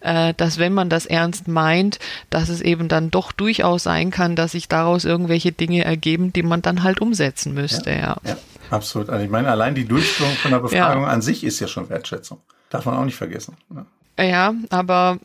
äh, 0.00 0.34
dass 0.36 0.58
wenn 0.58 0.72
man 0.72 0.88
das 0.88 1.06
ernst 1.06 1.48
meint, 1.48 1.98
dass 2.30 2.48
es 2.48 2.60
eben 2.60 2.85
dann 2.88 3.10
doch 3.10 3.32
durchaus 3.32 3.82
sein 3.84 4.10
kann, 4.10 4.36
dass 4.36 4.52
sich 4.52 4.68
daraus 4.68 5.04
irgendwelche 5.04 5.52
Dinge 5.52 5.84
ergeben, 5.84 6.32
die 6.32 6.42
man 6.42 6.62
dann 6.62 6.82
halt 6.82 7.00
umsetzen 7.00 7.54
müsste. 7.54 7.90
Ja, 7.90 7.96
ja. 7.96 8.16
ja 8.24 8.36
absolut. 8.70 9.10
Also 9.10 9.24
ich 9.24 9.30
meine, 9.30 9.48
allein 9.48 9.74
die 9.74 9.86
Durchführung 9.86 10.34
von 10.34 10.50
der 10.50 10.60
Befragung 10.60 11.04
ja. 11.04 11.08
an 11.08 11.22
sich 11.22 11.44
ist 11.44 11.60
ja 11.60 11.68
schon 11.68 11.88
Wertschätzung. 11.88 12.38
Darf 12.70 12.84
man 12.84 12.96
auch 12.96 13.04
nicht 13.04 13.16
vergessen. 13.16 13.56
Ne? 13.68 13.86
Ja, 14.18 14.54
aber 14.70 15.18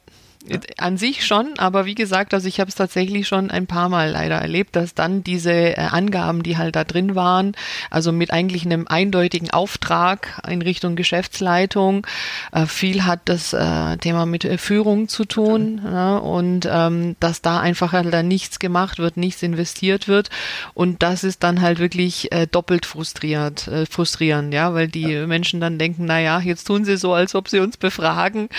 an 0.77 0.97
sich 0.97 1.25
schon, 1.25 1.53
aber 1.57 1.85
wie 1.85 1.95
gesagt, 1.95 2.33
also 2.33 2.47
ich 2.47 2.59
habe 2.59 2.69
es 2.69 2.75
tatsächlich 2.75 3.27
schon 3.27 3.51
ein 3.51 3.67
paar 3.67 3.89
Mal 3.89 4.11
leider 4.11 4.35
erlebt, 4.35 4.75
dass 4.75 4.95
dann 4.95 5.23
diese 5.23 5.51
äh, 5.51 5.75
Angaben, 5.75 6.43
die 6.43 6.57
halt 6.57 6.75
da 6.75 6.83
drin 6.83 7.15
waren, 7.15 7.53
also 7.89 8.11
mit 8.11 8.31
eigentlich 8.31 8.65
einem 8.65 8.87
eindeutigen 8.87 9.51
Auftrag 9.51 10.41
in 10.47 10.61
Richtung 10.61 10.95
Geschäftsleitung, 10.95 12.07
äh, 12.51 12.65
viel 12.65 13.05
hat 13.05 13.21
das 13.25 13.53
äh, 13.53 13.97
Thema 13.97 14.25
mit 14.25 14.47
Führung 14.59 15.07
zu 15.07 15.25
tun 15.25 15.81
ja, 15.83 16.17
und 16.17 16.67
ähm, 16.69 17.15
dass 17.19 17.41
da 17.41 17.59
einfach 17.59 17.91
halt 17.91 18.11
dann 18.11 18.27
nichts 18.27 18.59
gemacht 18.59 18.99
wird, 18.99 19.17
nichts 19.17 19.43
investiert 19.43 20.07
wird 20.07 20.29
und 20.73 21.03
das 21.03 21.23
ist 21.23 21.43
dann 21.43 21.61
halt 21.61 21.79
wirklich 21.79 22.29
doppelt 22.51 22.85
frustriert, 22.85 23.69
frustrierend, 23.89 24.53
ja, 24.53 24.73
weil 24.73 24.87
die 24.87 25.01
ja. 25.01 25.27
Menschen 25.27 25.61
dann 25.61 25.77
denken, 25.77 26.05
na 26.05 26.19
ja, 26.19 26.39
jetzt 26.39 26.65
tun 26.65 26.85
sie 26.85 26.97
so, 26.97 27.13
als 27.13 27.35
ob 27.35 27.47
sie 27.47 27.59
uns 27.59 27.77
befragen, 27.77 28.49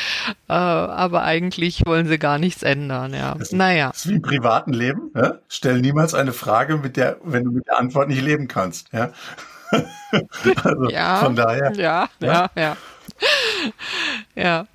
aber 0.47 1.23
eigentlich 1.23 1.71
eigentlich 1.72 1.87
wollen 1.87 2.06
sie 2.06 2.18
gar 2.18 2.38
nichts 2.38 2.62
ändern, 2.62 3.14
ja. 3.14 3.35
Das 3.35 3.52
naja. 3.52 3.88
Das 3.88 4.04
ist 4.04 4.11
wie 4.11 4.14
im 4.14 4.22
privaten 4.22 4.72
Leben. 4.72 5.11
Ja? 5.14 5.38
Stell 5.48 5.80
niemals 5.80 6.14
eine 6.14 6.32
Frage, 6.32 6.76
mit 6.76 6.96
der, 6.96 7.16
wenn 7.22 7.44
du 7.44 7.50
mit 7.50 7.66
der 7.66 7.78
Antwort 7.78 8.08
nicht 8.08 8.22
leben 8.22 8.48
kannst. 8.48 8.88
Ja. 8.92 9.12
also 10.62 10.90
ja, 10.90 11.16
von 11.16 11.35
daher. 11.35 11.72
Ja, 11.76 12.08
ja, 12.20 12.50
ja. 12.56 12.76
Ja. 14.35 14.66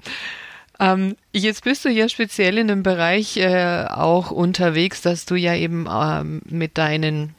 Ähm, 0.79 1.15
jetzt 1.33 1.63
bist 1.63 1.85
du 1.85 1.89
ja 1.89 2.07
speziell 2.09 2.57
in 2.57 2.67
dem 2.67 2.83
Bereich 2.83 3.37
äh, 3.37 3.85
auch 3.89 4.31
unterwegs, 4.31 5.01
dass 5.01 5.25
du 5.25 5.35
ja 5.35 5.55
eben 5.55 5.87
ähm, 5.91 6.41
mit 6.45 6.77
deinen 6.77 7.35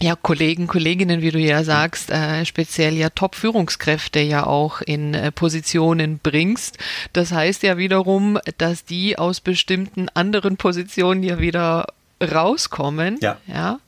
ja, 0.00 0.16
Kollegen, 0.16 0.66
Kolleginnen, 0.66 1.22
wie 1.22 1.30
du 1.30 1.38
ja 1.38 1.64
sagst, 1.64 2.10
äh, 2.10 2.44
speziell 2.44 2.94
ja 2.94 3.10
Top-Führungskräfte 3.10 4.20
ja 4.20 4.46
auch 4.46 4.80
in 4.80 5.14
äh, 5.14 5.30
Positionen 5.30 6.18
bringst. 6.18 6.78
Das 7.12 7.32
heißt 7.32 7.62
ja 7.62 7.76
wiederum, 7.76 8.38
dass 8.58 8.84
die 8.84 9.18
aus 9.18 9.40
bestimmten 9.40 10.08
anderen 10.08 10.56
Positionen 10.56 11.22
ja 11.22 11.38
wieder 11.38 11.86
rauskommen. 12.22 13.18
Ja. 13.20 13.38
ja. 13.46 13.78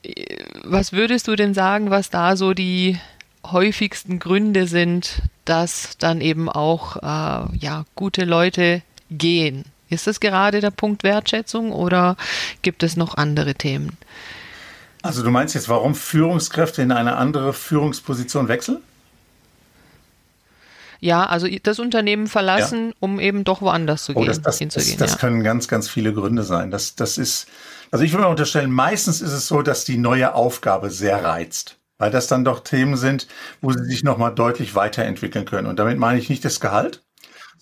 Was 0.63 0.93
würdest 0.93 1.27
du 1.27 1.35
denn 1.35 1.53
sagen, 1.53 1.89
was 1.89 2.09
da 2.09 2.35
so 2.35 2.53
die 2.53 2.97
häufigsten 3.45 4.19
Gründe 4.19 4.67
sind, 4.67 5.21
dass 5.45 5.97
dann 5.97 6.21
eben 6.21 6.49
auch 6.49 6.97
äh, 6.97 7.57
ja 7.57 7.85
gute 7.95 8.25
Leute 8.25 8.81
gehen? 9.11 9.65
Ist 9.89 10.07
das 10.07 10.19
gerade 10.19 10.61
der 10.61 10.71
Punkt 10.71 11.03
Wertschätzung 11.03 11.71
oder 11.71 12.17
gibt 12.61 12.83
es 12.83 12.97
noch 12.97 13.15
andere 13.15 13.55
Themen? 13.55 13.97
Also 15.05 15.21
du 15.21 15.29
meinst 15.29 15.53
jetzt, 15.53 15.69
warum 15.69 15.93
Führungskräfte 15.93 16.81
in 16.81 16.91
eine 16.91 17.15
andere 17.17 17.53
Führungsposition 17.53 18.47
wechseln? 18.47 18.79
Ja, 20.99 21.27
also 21.27 21.47
das 21.61 21.77
Unternehmen 21.77 22.25
verlassen, 22.25 22.87
ja. 22.87 22.93
um 23.01 23.19
eben 23.19 23.43
doch 23.43 23.61
woanders 23.61 24.05
zu 24.05 24.13
oh, 24.13 24.21
gehen. 24.21 24.25
Das, 24.25 24.41
das, 24.41 24.57
das, 24.57 24.97
das 24.97 25.11
ja. 25.11 25.17
können 25.17 25.43
ganz, 25.43 25.67
ganz 25.67 25.87
viele 25.89 26.11
Gründe 26.11 26.41
sein. 26.41 26.71
Das, 26.71 26.95
das 26.95 27.19
ist, 27.19 27.47
also 27.91 28.03
ich 28.03 28.13
würde 28.13 28.23
mal 28.23 28.31
unterstellen, 28.31 28.71
meistens 28.71 29.21
ist 29.21 29.31
es 29.31 29.47
so, 29.47 29.61
dass 29.61 29.85
die 29.85 29.97
neue 29.97 30.33
Aufgabe 30.33 30.89
sehr 30.89 31.23
reizt. 31.23 31.77
Weil 31.99 32.09
das 32.09 32.25
dann 32.25 32.43
doch 32.43 32.61
Themen 32.61 32.97
sind, 32.97 33.27
wo 33.61 33.71
sie 33.71 33.85
sich 33.85 34.03
nochmal 34.03 34.33
deutlich 34.33 34.73
weiterentwickeln 34.73 35.45
können. 35.45 35.67
Und 35.67 35.77
damit 35.77 35.99
meine 35.99 36.17
ich 36.17 36.29
nicht 36.29 36.43
das 36.43 36.59
Gehalt, 36.59 37.03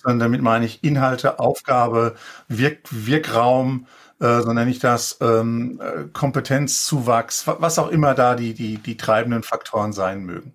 sondern 0.01 0.19
damit 0.19 0.41
meine 0.41 0.65
ich 0.65 0.82
Inhalte, 0.84 1.39
Aufgabe, 1.39 2.15
Wirk 2.47 2.79
Wirkraum, 2.89 3.86
äh, 4.23 4.41
so 4.41 4.53
nenne 4.53 4.71
ich 4.71 4.79
das, 4.79 5.17
ähm, 5.21 5.81
äh, 5.83 6.05
Kompetenzzuwachs, 6.13 7.45
was 7.45 7.77
auch 7.77 7.89
immer 7.89 8.15
da 8.15 8.36
die, 8.36 8.53
die, 8.53 8.77
die 8.77 8.95
treibenden 8.95 9.43
Faktoren 9.43 9.91
sein 9.91 10.23
mögen. 10.23 10.53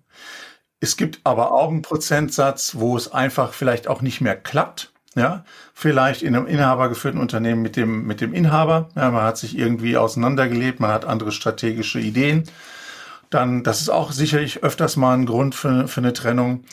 Es 0.79 0.97
gibt 0.97 1.19
aber 1.23 1.51
auch 1.51 1.69
einen 1.69 1.83
Prozentsatz, 1.83 2.75
wo 2.75 2.97
es 2.97 3.11
einfach 3.11 3.53
vielleicht 3.53 3.87
auch 3.87 4.01
nicht 4.01 4.21
mehr 4.21 4.35
klappt. 4.35 4.91
Ja, 5.15 5.43
vielleicht 5.73 6.21
in 6.21 6.35
einem 6.35 6.45
inhabergeführten 6.45 7.19
Unternehmen 7.19 7.63
mit 7.63 7.75
dem, 7.75 8.05
mit 8.05 8.21
dem 8.21 8.33
Inhaber. 8.33 8.89
Ja, 8.95 9.09
man 9.09 9.23
hat 9.23 9.37
sich 9.37 9.57
irgendwie 9.57 9.97
auseinandergelebt, 9.97 10.79
man 10.79 10.91
hat 10.91 11.03
andere 11.03 11.31
strategische 11.31 11.99
Ideen. 11.99 12.43
Dann, 13.31 13.63
das 13.63 13.81
ist 13.81 13.89
auch 13.89 14.11
sicherlich 14.11 14.63
öfters 14.63 14.97
mal 14.97 15.15
ein 15.15 15.25
Grund 15.25 15.55
für, 15.55 15.87
für 15.87 16.01
eine 16.01 16.13
Trennung 16.13 16.63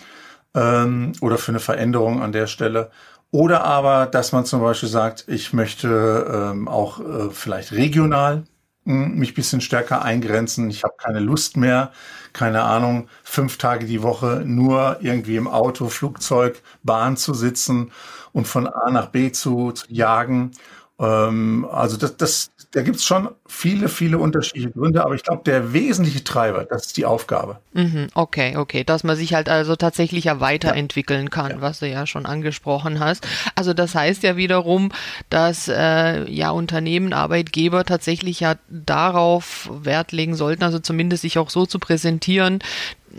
ähm, 0.55 1.13
oder 1.23 1.39
für 1.39 1.51
eine 1.51 1.61
Veränderung 1.61 2.23
an 2.23 2.33
der 2.33 2.47
Stelle. 2.47 2.91
Oder 3.37 3.65
aber, 3.65 4.07
dass 4.07 4.33
man 4.33 4.47
zum 4.47 4.63
Beispiel 4.63 4.89
sagt, 4.89 5.27
ich 5.29 5.53
möchte 5.53 6.27
ähm, 6.33 6.69
auch 6.69 7.01
äh, 7.01 7.31
vielleicht 7.31 7.73
regional 7.73 8.45
hm, 8.87 9.17
mich 9.17 9.35
bisschen 9.35 9.61
stärker 9.61 10.01
eingrenzen. 10.01 10.71
Ich 10.71 10.85
habe 10.85 10.95
keine 10.97 11.21
Lust 11.21 11.59
mehr, 11.59 11.93
keine 12.33 12.63
Ahnung, 12.63 13.09
fünf 13.25 13.59
Tage 13.59 13.85
die 13.85 14.03
Woche 14.03 14.43
nur 14.47 14.97
irgendwie 15.03 15.37
im 15.37 15.49
Auto, 15.49 15.89
Flugzeug, 15.89 16.63
Bahn 16.83 17.19
zu 17.19 17.35
sitzen 17.35 17.93
und 18.33 18.49
von 18.49 18.67
A 18.69 18.91
nach 18.91 19.09
B 19.09 19.31
zu, 19.33 19.73
zu 19.73 19.85
jagen. 19.91 20.53
Ähm, 20.99 21.69
also 21.71 21.99
das, 21.99 22.17
das, 22.17 22.51
da 22.73 22.83
gibt 22.83 22.97
es 22.97 23.05
schon 23.05 23.29
viele, 23.47 23.89
viele 23.89 24.19
unterschiedliche 24.19 24.71
Gründe, 24.71 25.05
aber 25.05 25.15
ich 25.15 25.23
glaube, 25.23 25.43
der 25.45 25.73
wesentliche 25.73 26.25
Treiber, 26.25 26.65
das 26.65 26.87
ist 26.87 26.97
die 26.97 27.07
Aufgabe. 27.07 27.59
Mhm, 27.73 28.09
okay, 28.15 28.57
okay, 28.57 28.85
dass 28.85 29.05
man 29.05 29.17
sich 29.17 29.35
halt 29.35 29.49
also 29.49 29.77
tatsächlich 29.77 30.25
ja 30.25 30.41
weiterentwickeln 30.41 31.31
kann, 31.31 31.51
ja. 31.53 31.61
was 31.61 31.79
du 31.79 31.89
ja 31.89 32.07
schon 32.07 32.27
angesprochen 32.27 33.01
hast. 33.01 33.27
Also 33.55 33.73
das 33.73 33.95
heißt 33.95 34.23
ja 34.23 34.37
wiederum, 34.37 34.93
dass 35.31 35.69
äh, 35.69 36.31
ja 36.31 36.51
Unternehmen, 36.51 37.13
Arbeitgeber 37.13 37.85
tatsächlich 37.85 38.41
ja 38.41 38.57
darauf 38.69 39.71
Wert 39.73 40.13
legen 40.13 40.35
sollten, 40.35 40.65
also 40.65 40.79
zumindest 40.79 41.23
sich 41.23 41.39
auch 41.39 41.51
so 41.51 41.67
zu 41.67 41.79
präsentieren, 41.79 42.61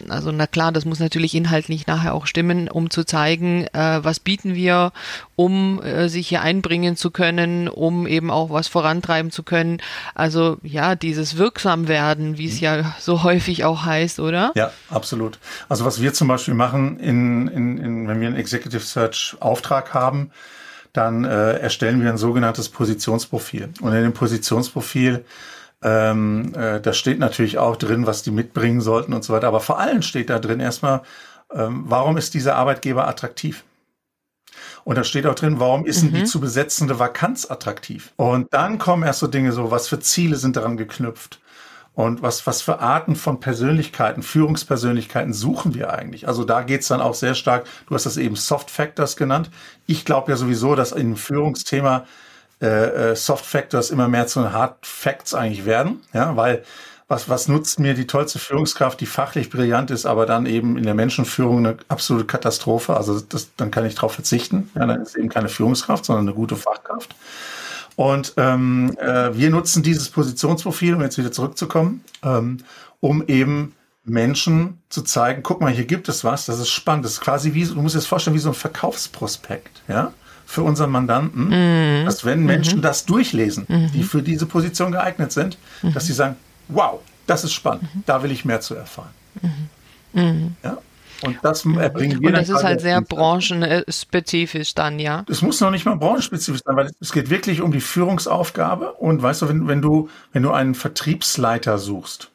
also 0.10 0.32
na 0.32 0.48
klar, 0.48 0.72
das 0.72 0.86
muss 0.86 1.00
natürlich 1.00 1.36
inhaltlich 1.36 1.88
nachher 1.88 2.14
auch 2.14 2.28
stimmen, 2.28 2.70
um 2.70 2.90
zu 2.90 3.04
zeigen, 3.04 3.68
äh, 3.74 4.00
was 4.04 4.20
bieten 4.20 4.56
wir, 4.56 4.92
um 5.36 5.82
äh, 5.82 6.10
sich 6.10 6.28
hier 6.28 6.42
einbringen 6.42 6.96
zu 6.96 7.12
können, 7.12 7.68
um 7.68 8.08
eben 8.08 8.32
auch 8.32 8.50
was 8.50 8.68
vorantreiben 8.68 9.32
zu 9.32 9.44
können. 9.44 9.80
Also 10.16 10.58
ja, 10.64 10.96
dieses 10.96 11.38
wirksam 11.38 11.88
werden, 11.88 12.38
wie 12.38 12.48
es 12.48 12.56
mhm. 12.56 12.64
ja 12.64 12.96
so 13.00 13.24
häufig 13.24 13.66
auch 13.66 13.86
heißt, 13.86 14.20
oder? 14.20 14.52
Ja, 14.56 14.72
absolut. 14.90 15.40
Also 15.70 15.86
was 15.86 16.02
wir 16.02 16.14
zum 16.14 16.28
Beispiel 16.28 16.54
machen, 16.54 17.00
in, 17.00 17.48
in, 17.48 17.78
in, 17.78 18.08
wenn 18.08 18.20
wir 18.20 18.28
einen 18.28 18.38
Executive 18.38 18.82
Search 18.82 19.36
Auftrag 19.40 19.94
haben, 19.94 20.32
dann 20.94 21.26
äh, 21.26 21.60
erstellen 21.60 22.02
wir 22.02 22.10
ein 22.10 22.18
sogenanntes 22.18 22.70
Positionsprofil. 22.70 23.70
Und 23.82 23.94
in 23.94 24.04
dem 24.04 24.14
Positionsprofil 24.14 25.26
ähm, 25.84 26.54
äh, 26.56 26.82
da 26.82 26.94
steht 26.94 27.20
natürlich 27.20 27.58
auch 27.58 27.76
drin, 27.76 28.08
was 28.08 28.24
die 28.24 28.32
mitbringen 28.32 28.82
sollten 28.82 29.14
und 29.14 29.24
so 29.24 29.34
weiter. 29.34 29.48
Aber 29.48 29.60
vor 29.60 29.80
allem 29.80 30.02
steht 30.02 30.30
da 30.30 30.40
drin 30.40 30.60
erstmal, 30.60 31.02
ähm, 31.54 31.86
warum 31.88 32.18
ist 32.18 32.34
dieser 32.34 32.56
Arbeitgeber 32.56 33.08
attraktiv? 33.08 33.64
Und 34.84 34.98
da 34.98 35.04
steht 35.04 35.28
auch 35.28 35.36
drin, 35.36 35.60
warum 35.60 35.86
ist 35.86 36.04
mhm. 36.04 36.12
denn 36.12 36.22
die 36.22 36.26
zu 36.26 36.40
besetzende 36.40 37.00
Vakanz 37.00 37.50
attraktiv? 37.50 38.14
Und 38.16 38.54
dann 38.54 38.80
kommen 38.80 39.04
erst 39.04 39.20
so 39.20 39.28
Dinge 39.28 39.52
so, 39.52 39.70
was 39.70 39.88
für 39.88 40.00
Ziele 40.00 40.38
sind 40.38 40.56
daran 40.56 40.78
geknüpft? 40.78 41.40
Und 41.94 42.22
was, 42.22 42.46
was 42.46 42.62
für 42.62 42.80
Arten 42.80 43.16
von 43.16 43.40
Persönlichkeiten, 43.40 44.22
Führungspersönlichkeiten 44.22 45.34
suchen 45.34 45.74
wir 45.74 45.92
eigentlich? 45.94 46.28
Also 46.28 46.44
da 46.44 46.62
geht's 46.62 46.88
dann 46.88 47.02
auch 47.02 47.16
sehr 47.16 47.34
stark, 47.34 47.66
du 47.88 47.96
hast 47.96 48.06
das 48.06 48.18
eben 48.18 48.36
Soft 48.36 48.70
Factors 48.70 49.18
genannt. 49.18 49.50
Ich 49.88 50.06
glaube 50.06 50.32
ja 50.32 50.38
sowieso, 50.38 50.76
dass 50.76 50.92
im 50.92 51.16
Führungsthema 51.16 52.06
äh, 52.62 53.12
äh, 53.12 53.16
Soft 53.16 53.46
Factors 53.46 53.92
immer 53.92 54.08
mehr 54.08 54.28
zu 54.28 54.52
Hard 54.52 54.86
Facts 54.86 55.34
eigentlich 55.34 55.66
werden, 55.66 56.02
ja, 56.14 56.36
weil 56.36 56.64
was, 57.08 57.30
was 57.30 57.48
nutzt 57.48 57.80
mir 57.80 57.94
die 57.94 58.08
tollste 58.08 58.38
Führungskraft, 58.38 59.00
die 59.00 59.06
fachlich 59.06 59.50
brillant 59.50 59.92
ist, 59.92 60.06
aber 60.06 60.26
dann 60.26 60.46
eben 60.46 60.78
in 60.78 60.84
der 60.84 60.94
Menschenführung 60.94 61.60
eine 61.60 61.78
absolute 61.88 62.26
Katastrophe. 62.26 62.98
Also 62.98 63.22
das, 63.22 63.56
dann 63.56 63.72
kann 63.72 63.86
ich 63.86 63.96
darauf 63.96 64.14
verzichten. 64.14 64.70
Ja, 64.76 64.86
dann 64.86 65.02
ist 65.02 65.16
eben 65.16 65.30
keine 65.30 65.48
Führungskraft, 65.48 66.04
sondern 66.04 66.28
eine 66.28 66.36
gute 66.36 66.58
Fachkraft. 66.58 67.16
Und 67.96 68.34
ähm, 68.38 68.96
äh, 69.00 69.36
wir 69.36 69.50
nutzen 69.50 69.84
dieses 69.84 70.10
Positionsprofil, 70.10 70.96
um 70.96 71.02
jetzt 71.02 71.18
wieder 71.18 71.32
zurückzukommen, 71.32 72.04
ähm, 72.24 72.58
um 73.00 73.26
eben 73.28 73.74
Menschen 74.04 74.82
zu 74.90 75.02
zeigen, 75.02 75.44
guck 75.44 75.62
mal, 75.62 75.72
hier 75.72 75.86
gibt 75.86 76.10
es 76.10 76.24
was, 76.24 76.46
das 76.46 76.60
ist 76.60 76.70
spannend. 76.70 77.06
Das 77.06 77.14
ist 77.14 77.22
quasi 77.22 77.54
wie, 77.54 77.66
du 77.66 77.82
musst 77.82 77.96
dir 77.96 78.00
das 78.00 78.08
vorstellen, 78.08 78.36
wie 78.36 78.40
so 78.40 78.50
ein 78.50 78.56
Verkaufsprospekt, 78.56 79.82
ja, 79.88 80.14
für 80.48 80.64
unseren 80.64 80.92
Mandanten, 80.92 81.50
mhm. 81.50 82.06
dass 82.06 82.24
wenn 82.24 82.46
Menschen 82.46 82.78
mhm. 82.78 82.82
das 82.82 83.06
durchlesen, 83.06 83.66
mhm. 83.68 83.92
die 83.92 84.04
für 84.04 84.24
diese 84.24 84.46
Position 84.46 84.94
geeignet 84.94 85.34
sind, 85.34 85.58
dass 85.94 86.06
sie 86.06 86.14
sagen, 86.14 86.38
wow, 86.70 87.02
das 87.28 87.44
ist 87.44 87.52
spannend, 87.52 87.84
mhm. 87.94 88.04
da 88.06 88.24
will 88.24 88.32
ich 88.32 88.46
mehr 88.46 88.62
zu 88.62 88.74
erfahren. 88.74 89.12
Mhm. 90.14 90.56
Ja? 90.64 90.78
Und 91.24 91.38
das 91.42 91.66
erbringen 91.66 92.22
wir 92.22 92.30
Und 92.30 92.38
das 92.38 92.48
ist 92.48 92.64
halt 92.64 92.80
sehr 92.80 93.02
branchenspezifisch 93.02 94.74
dann, 94.74 95.00
ja? 95.00 95.26
Es 95.28 95.42
muss 95.42 95.60
noch 95.60 95.72
nicht 95.72 95.86
mal 95.86 95.96
branchenspezifisch 95.96 96.62
sein, 96.64 96.76
weil 96.78 96.92
es 97.02 97.12
geht 97.12 97.30
wirklich 97.30 97.62
um 97.62 97.72
die 97.72 97.82
Führungsaufgabe. 97.82 98.94
Und 98.94 99.22
weißt 99.22 99.42
du, 99.42 99.50
wenn, 99.50 99.68
wenn 99.68 99.82
du, 99.82 100.10
wenn 100.32 100.44
du 100.44 100.52
einen 100.52 100.76
Vertriebsleiter 100.76 101.78
suchst, 101.78 102.30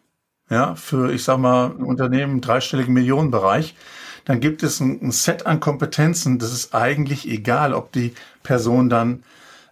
ja, 0.50 0.74
für, 0.74 1.12
ich 1.12 1.24
sag 1.24 1.38
mal, 1.38 1.70
ein 1.70 1.82
Unternehmen 1.82 2.34
im 2.34 2.40
dreistelligen 2.40 2.92
Millionenbereich, 2.92 3.74
dann 4.24 4.40
gibt 4.40 4.62
es 4.62 4.80
ein, 4.80 5.00
ein 5.02 5.10
Set 5.10 5.46
an 5.46 5.60
Kompetenzen. 5.60 6.38
Das 6.38 6.52
ist 6.52 6.74
eigentlich 6.74 7.28
egal, 7.28 7.74
ob 7.74 7.92
die 7.92 8.14
Person 8.42 8.88
dann 8.88 9.24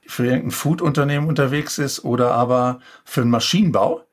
für 0.06 0.26
irgendein 0.26 0.50
Food-Unternehmen 0.50 1.28
unterwegs 1.28 1.78
ist 1.78 2.04
oder 2.04 2.32
aber 2.32 2.80
für 3.04 3.22
einen 3.22 3.30
Maschinenbau. 3.30 4.04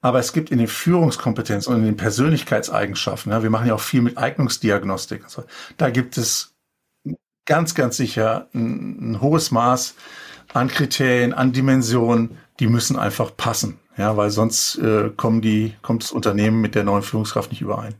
Aber 0.00 0.18
es 0.18 0.32
gibt 0.32 0.50
in 0.50 0.58
den 0.58 0.68
Führungskompetenzen 0.68 1.74
und 1.74 1.80
in 1.80 1.86
den 1.86 1.96
Persönlichkeitseigenschaften, 1.96 3.32
ja, 3.32 3.42
wir 3.42 3.50
machen 3.50 3.66
ja 3.66 3.74
auch 3.74 3.80
viel 3.80 4.00
mit 4.00 4.16
Eignungsdiagnostik. 4.16 5.24
Also 5.24 5.44
da 5.76 5.90
gibt 5.90 6.16
es 6.16 6.54
ganz, 7.44 7.74
ganz 7.74 7.96
sicher 7.96 8.48
ein, 8.54 9.12
ein 9.12 9.20
hohes 9.20 9.50
Maß 9.50 9.94
an 10.54 10.68
Kriterien, 10.68 11.34
an 11.34 11.52
Dimensionen, 11.52 12.38
die 12.60 12.66
müssen 12.66 12.98
einfach 12.98 13.36
passen. 13.36 13.78
Ja, 14.00 14.16
weil 14.16 14.30
sonst 14.30 14.78
äh, 14.78 15.10
kommen 15.14 15.42
die, 15.42 15.74
kommt 15.82 16.02
das 16.04 16.10
Unternehmen 16.10 16.62
mit 16.62 16.74
der 16.74 16.84
neuen 16.84 17.02
Führungskraft 17.02 17.50
nicht 17.50 17.60
überein. 17.60 17.94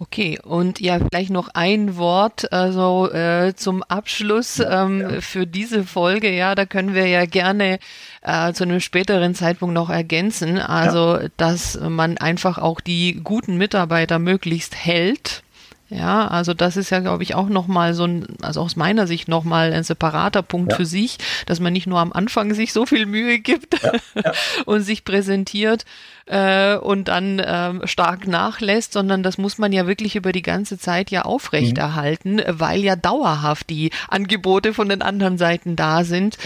Okay, 0.00 0.40
und 0.42 0.80
ja, 0.80 0.98
vielleicht 0.98 1.30
noch 1.30 1.50
ein 1.54 1.96
Wort 1.96 2.52
also 2.52 3.08
äh, 3.12 3.54
zum 3.54 3.84
Abschluss 3.84 4.58
ähm, 4.58 5.02
ja. 5.02 5.20
für 5.20 5.46
diese 5.46 5.84
Folge. 5.84 6.34
Ja, 6.34 6.56
da 6.56 6.66
können 6.66 6.94
wir 6.94 7.06
ja 7.06 7.26
gerne 7.26 7.78
äh, 8.22 8.54
zu 8.54 8.64
einem 8.64 8.80
späteren 8.80 9.36
Zeitpunkt 9.36 9.72
noch 9.72 9.88
ergänzen. 9.88 10.58
Also, 10.58 11.16
ja. 11.16 11.28
dass 11.36 11.78
man 11.78 12.18
einfach 12.18 12.58
auch 12.58 12.80
die 12.80 13.20
guten 13.22 13.56
Mitarbeiter 13.56 14.18
möglichst 14.18 14.74
hält 14.74 15.44
ja, 15.88 16.26
also 16.26 16.52
das 16.52 16.76
ist 16.76 16.90
ja, 16.90 16.98
glaube 16.98 17.22
ich, 17.22 17.34
auch 17.34 17.48
nochmal 17.48 17.94
so 17.94 18.04
ein, 18.04 18.26
also 18.42 18.60
aus 18.60 18.74
meiner 18.74 19.06
Sicht 19.06 19.28
nochmal 19.28 19.72
ein 19.72 19.84
separater 19.84 20.42
Punkt 20.42 20.72
ja. 20.72 20.76
für 20.76 20.86
sich, 20.86 21.18
dass 21.46 21.60
man 21.60 21.72
nicht 21.72 21.86
nur 21.86 22.00
am 22.00 22.12
Anfang 22.12 22.54
sich 22.54 22.72
so 22.72 22.86
viel 22.86 23.06
Mühe 23.06 23.38
gibt 23.38 23.80
ja, 23.82 23.92
ja. 24.14 24.32
und 24.66 24.82
sich 24.82 25.04
präsentiert, 25.04 25.84
äh, 26.26 26.76
und 26.76 27.08
dann 27.08 27.40
ähm, 27.44 27.82
stark 27.84 28.26
nachlässt, 28.26 28.92
sondern 28.92 29.22
das 29.22 29.38
muss 29.38 29.58
man 29.58 29.72
ja 29.72 29.86
wirklich 29.86 30.16
über 30.16 30.32
die 30.32 30.42
ganze 30.42 30.76
Zeit 30.76 31.10
ja 31.10 31.22
aufrechterhalten, 31.22 32.36
mhm. 32.36 32.42
weil 32.48 32.80
ja 32.80 32.96
dauerhaft 32.96 33.70
die 33.70 33.90
Angebote 34.08 34.74
von 34.74 34.88
den 34.88 35.02
anderen 35.02 35.38
Seiten 35.38 35.76
da 35.76 36.02
sind. 36.02 36.36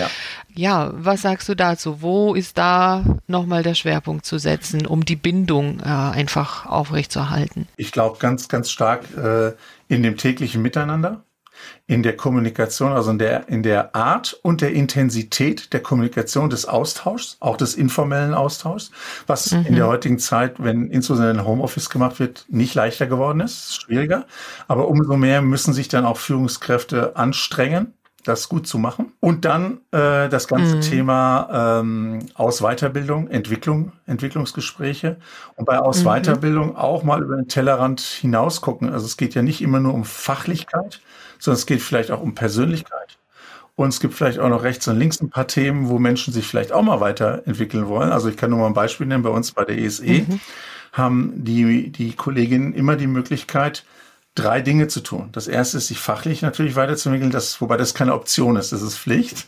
Ja. 0.61 0.93
was 0.95 1.23
sagst 1.23 1.49
du 1.49 1.55
dazu? 1.55 2.03
Wo 2.03 2.35
ist 2.35 2.59
da 2.59 3.03
nochmal 3.27 3.63
der 3.63 3.75
Schwerpunkt 3.75 4.27
zu 4.27 4.39
setzen, 4.39 4.87
um 4.87 5.05
die 5.05 5.17
Bindung 5.17 5.81
äh, 5.81 5.85
einfach 5.85 6.67
aufrechtzuerhalten? 6.67 7.67
Ich 7.77 7.93
glaube 7.93 8.19
ganz, 8.19 8.49
ganz 8.49 8.71
stark 8.71 9.05
äh, 9.17 9.53
in 9.89 10.03
dem 10.03 10.17
täglichen 10.17 10.61
Miteinander 10.61 11.25
in 11.87 12.03
der 12.03 12.17
Kommunikation, 12.17 12.93
also 12.93 13.11
in 13.11 13.19
der, 13.19 13.49
in 13.49 13.63
der 13.63 13.95
Art 13.95 14.39
und 14.43 14.61
der 14.61 14.73
Intensität 14.73 15.73
der 15.73 15.81
Kommunikation 15.81 16.51
des 16.51 16.67
Austauschs, 16.67 17.37
auch 17.41 17.57
des 17.57 17.75
informellen 17.75 18.35
Austauschs, 18.35 18.91
was 19.27 19.53
mhm. 19.53 19.67
in 19.67 19.75
der 19.77 19.87
heutigen 19.87 20.19
Zeit, 20.19 20.63
wenn 20.63 20.91
insbesondere 20.91 21.33
in 21.33 21.45
Homeoffice 21.45 21.91
gemacht 21.91 22.21
wird, 22.21 22.47
nicht 22.49 22.75
leichter 22.75 23.07
geworden 23.07 23.41
ist 23.41 23.83
schwieriger. 23.83 24.27
Aber 24.69 24.89
umso 24.89 25.17
mehr 25.17 25.43
müssen 25.43 25.75
sich 25.75 25.89
dann 25.89 26.05
auch 26.05 26.17
Führungskräfte 26.17 27.17
anstrengen, 27.17 27.95
das 28.25 28.49
gut 28.49 28.67
zu 28.67 28.79
machen. 28.79 29.13
Und 29.21 29.45
dann 29.45 29.81
äh, 29.93 30.29
das 30.29 30.47
ganze 30.49 30.77
mhm. 30.77 30.81
Thema 30.83 31.81
ähm, 31.81 32.21
Aus 32.35 32.61
Weiterbildung, 32.61 33.29
Entwicklung, 33.29 33.93
Entwicklungsgespräche 34.07 35.17
und 35.57 35.65
bei 35.65 35.79
Aus 35.79 36.05
Weiterbildung 36.05 36.71
mhm. 36.71 36.77
auch 36.77 37.03
mal 37.03 37.23
über 37.23 37.37
den 37.37 37.49
Tellerrand 37.49 38.01
hinaus 38.01 38.61
gucken. 38.61 38.91
Also 38.91 39.07
es 39.07 39.17
geht 39.17 39.35
ja 39.35 39.43
nicht 39.43 39.63
immer 39.63 39.81
nur 39.81 39.95
um 39.95 40.05
Fachlichkeit, 40.05 41.01
sondern 41.39 41.59
es 41.59 41.67
geht 41.67 41.81
vielleicht 41.83 42.11
auch 42.11 42.21
um 42.21 42.35
Persönlichkeit. 42.35 43.19
Und 43.77 43.89
es 43.89 44.01
gibt 44.01 44.13
vielleicht 44.13 44.39
auch 44.39 44.51
noch 44.51 44.63
rechts 44.63 44.87
und 44.89 44.99
links 44.99 45.23
ein 45.23 45.31
paar 45.31 45.47
Themen, 45.47 45.89
wo 45.89 45.99
Menschen 45.99 46.35
sich 46.35 46.47
vielleicht 46.47 46.71
auch 46.71 46.83
mal 46.83 47.01
weiterentwickeln 47.01 47.89
wollen. 47.89 48.13
Also 48.13 48.29
ich 48.29 48.37
kann 48.37 48.51
nur 48.51 48.59
mal 48.59 48.67
ein 48.67 48.75
Beispiel 48.75 49.07
nennen. 49.07 49.23
Bei 49.23 49.31
uns 49.31 49.53
bei 49.53 49.65
der 49.65 49.79
ESE 49.79 50.05
mhm. 50.05 50.41
haben 50.93 51.33
die, 51.37 51.91
die 51.91 52.15
Kolleginnen 52.15 52.75
immer 52.75 52.97
die 52.97 53.07
Möglichkeit, 53.07 53.85
drei 54.35 54.61
Dinge 54.61 54.89
zu 54.89 55.01
tun. 55.01 55.31
Das 55.33 55.49
erste 55.49 55.79
ist, 55.79 55.89
sich 55.89 55.99
fachlich 55.99 56.43
natürlich 56.43 56.77
weiterzuentwickeln, 56.77 57.31
das, 57.31 57.61
wobei 57.61 57.77
das 57.77 57.95
keine 57.95 58.15
Option 58.15 58.57
ist, 58.57 58.73
das 58.73 58.83
ist 58.83 58.99
Pflicht. 58.99 59.47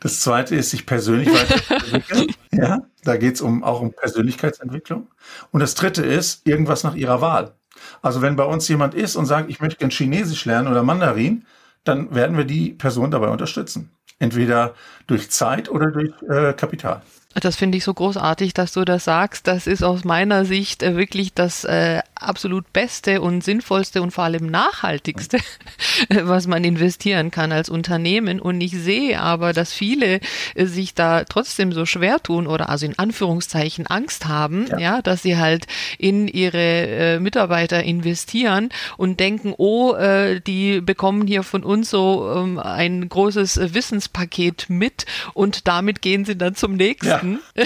Das 0.00 0.20
zweite 0.20 0.56
ist, 0.56 0.70
sich 0.70 0.84
persönlich 0.84 1.32
weiterzuentwickeln. 1.32 2.34
ja, 2.52 2.82
da 3.04 3.16
geht 3.16 3.36
es 3.36 3.40
um, 3.40 3.62
auch 3.62 3.80
um 3.80 3.92
Persönlichkeitsentwicklung. 3.92 5.08
Und 5.52 5.60
das 5.60 5.74
dritte 5.74 6.02
ist, 6.02 6.46
irgendwas 6.46 6.82
nach 6.82 6.94
ihrer 6.94 7.20
Wahl. 7.20 7.54
Also 8.00 8.20
wenn 8.20 8.36
bei 8.36 8.44
uns 8.44 8.68
jemand 8.68 8.94
ist 8.94 9.16
und 9.16 9.26
sagt, 9.26 9.48
ich 9.48 9.60
möchte 9.60 9.78
gern 9.78 9.90
Chinesisch 9.90 10.44
lernen 10.44 10.68
oder 10.68 10.82
Mandarin, 10.82 11.46
dann 11.84 12.14
werden 12.14 12.36
wir 12.36 12.44
die 12.44 12.70
Person 12.70 13.10
dabei 13.10 13.28
unterstützen. 13.28 13.90
Entweder 14.18 14.74
durch 15.06 15.30
Zeit 15.30 15.68
oder 15.68 15.90
durch 15.90 16.12
äh, 16.28 16.52
Kapital. 16.52 17.02
Das 17.34 17.56
finde 17.56 17.78
ich 17.78 17.84
so 17.84 17.94
großartig, 17.94 18.54
dass 18.54 18.72
du 18.72 18.84
das 18.84 19.04
sagst. 19.04 19.46
Das 19.46 19.66
ist 19.66 19.82
aus 19.82 20.04
meiner 20.04 20.44
Sicht 20.44 20.82
äh, 20.82 20.96
wirklich 20.96 21.32
das 21.32 21.64
äh, 21.64 22.00
absolut 22.26 22.72
Beste 22.72 23.20
und 23.20 23.42
Sinnvollste 23.44 24.02
und 24.02 24.10
vor 24.10 24.24
allem 24.24 24.46
Nachhaltigste, 24.46 25.38
was 26.08 26.46
man 26.46 26.64
investieren 26.64 27.30
kann 27.30 27.52
als 27.52 27.68
Unternehmen. 27.68 28.40
Und 28.40 28.60
ich 28.60 28.72
sehe 28.72 29.20
aber, 29.20 29.52
dass 29.52 29.72
viele 29.72 30.20
äh, 30.54 30.66
sich 30.66 30.94
da 30.94 31.24
trotzdem 31.24 31.72
so 31.72 31.86
schwer 31.86 32.22
tun 32.22 32.46
oder 32.46 32.68
also 32.68 32.86
in 32.86 32.98
Anführungszeichen 32.98 33.86
Angst 33.86 34.26
haben, 34.26 34.66
ja, 34.70 34.78
ja 34.78 35.02
dass 35.02 35.22
sie 35.22 35.36
halt 35.36 35.66
in 35.98 36.28
ihre 36.28 36.58
äh, 36.58 37.20
Mitarbeiter 37.20 37.82
investieren 37.82 38.70
und 38.96 39.20
denken, 39.20 39.54
oh, 39.56 39.94
äh, 39.94 40.40
die 40.40 40.80
bekommen 40.80 41.26
hier 41.26 41.42
von 41.42 41.64
uns 41.64 41.90
so 41.90 42.32
ähm, 42.36 42.58
ein 42.58 43.08
großes 43.08 43.74
Wissenspaket 43.74 44.66
mit 44.68 45.06
und 45.34 45.68
damit 45.68 46.02
gehen 46.02 46.24
sie 46.24 46.36
dann 46.36 46.54
zum 46.54 46.74
nächsten. 46.74 47.40
Ja 47.54 47.64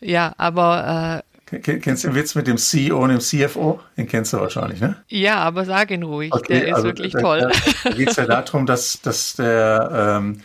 ja, 0.00 0.34
aber. 0.36 1.24
Kennst 1.60 2.04
du 2.04 2.08
den 2.08 2.14
Witz 2.14 2.34
mit 2.34 2.46
dem 2.46 2.56
CEO 2.56 2.98
und 3.02 3.10
dem 3.10 3.20
CFO? 3.20 3.80
Den 3.96 4.08
kennst 4.08 4.32
du 4.32 4.40
wahrscheinlich, 4.40 4.80
ne? 4.80 4.96
Ja, 5.08 5.36
aber 5.36 5.66
sag 5.66 5.90
ihn 5.90 6.02
ruhig, 6.02 6.32
okay, 6.32 6.60
der 6.60 6.68
ist 6.68 6.74
also 6.74 6.86
wirklich 6.86 7.12
da, 7.12 7.20
toll. 7.20 7.40
Da, 7.40 7.50
da 7.84 7.90
geht 7.90 8.10
es 8.10 8.16
ja 8.16 8.24
darum, 8.26 8.64
dass, 8.64 9.00
dass 9.02 9.34
der, 9.34 10.18
ähm, 10.18 10.40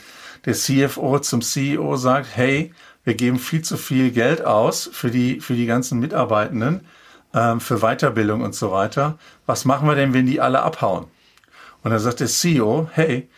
der 0.46 0.54
CFO 0.54 1.20
zum 1.20 1.42
CEO 1.42 1.96
sagt, 1.96 2.28
hey, 2.36 2.74
wir 3.06 3.16
geben 3.16 3.40
viel 3.40 3.62
zu 3.62 3.78
viel 3.78 4.12
Geld 4.12 4.46
aus 4.46 4.90
für 4.92 5.10
die, 5.10 5.40
für 5.40 5.54
die 5.54 5.66
ganzen 5.66 6.00
Mitarbeitenden, 6.00 6.82
ähm, 7.34 7.62
für 7.62 7.80
Weiterbildung 7.80 8.42
und 8.42 8.54
so 8.54 8.72
weiter. 8.72 9.18
Was 9.46 9.64
machen 9.64 9.88
wir 9.88 9.96
denn, 9.96 10.14
wenn 10.14 10.26
die 10.26 10.42
alle 10.42 10.62
abhauen? 10.62 11.06
Und 11.84 11.92
dann 11.92 12.00
sagt 12.00 12.20
der 12.20 12.28
CEO, 12.28 12.90
hey, 12.92 13.30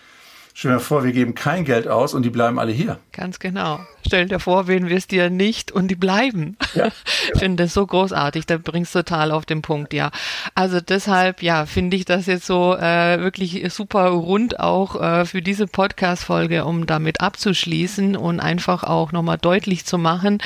Stell 0.60 0.74
dir 0.74 0.82
vor, 0.82 1.06
wir 1.06 1.14
geben 1.14 1.36
kein 1.36 1.64
Geld 1.64 1.88
aus 1.88 2.14
und 2.14 2.24
die 2.24 2.30
bleiben 2.30 2.60
alle 2.60 2.74
hier. 2.74 3.00
Ganz 3.14 3.40
genau. 3.40 3.80
Stell 4.06 4.26
dir 4.26 4.40
vor, 4.40 4.68
wen 4.68 4.90
wirst 4.90 5.12
dir 5.12 5.30
nicht 5.30 5.72
und 5.72 5.88
die 5.88 5.96
bleiben. 5.96 6.58
Ja, 6.74 6.84
genau. 6.84 6.96
Ich 7.34 7.40
finde 7.40 7.64
das 7.64 7.74
so 7.74 7.86
großartig, 7.86 8.46
da 8.46 8.58
bringst 8.58 8.94
du 8.94 9.00
total 9.00 9.32
auf 9.32 9.46
den 9.46 9.62
Punkt, 9.62 9.94
ja. 9.94 10.12
Also 10.56 10.82
deshalb, 10.82 11.42
ja, 11.42 11.66
finde 11.66 11.96
ich 11.96 12.04
das 12.04 12.26
jetzt 12.26 12.46
so 12.46 12.76
äh, 12.76 13.22
wirklich 13.22 13.72
super 13.72 14.08
rund 14.08 14.60
auch 14.60 15.00
äh, 15.02 15.26
für 15.26 15.42
diese 15.42 15.68
Podcast-Folge, 15.68 16.66
um 16.66 16.88
damit 16.88 17.22
abzuschließen 17.22 18.18
und 18.18 18.42
einfach 18.42 18.84
auch 18.84 19.14
nochmal 19.14 19.38
deutlich 19.38 19.86
zu 19.86 19.98
machen, 19.98 20.40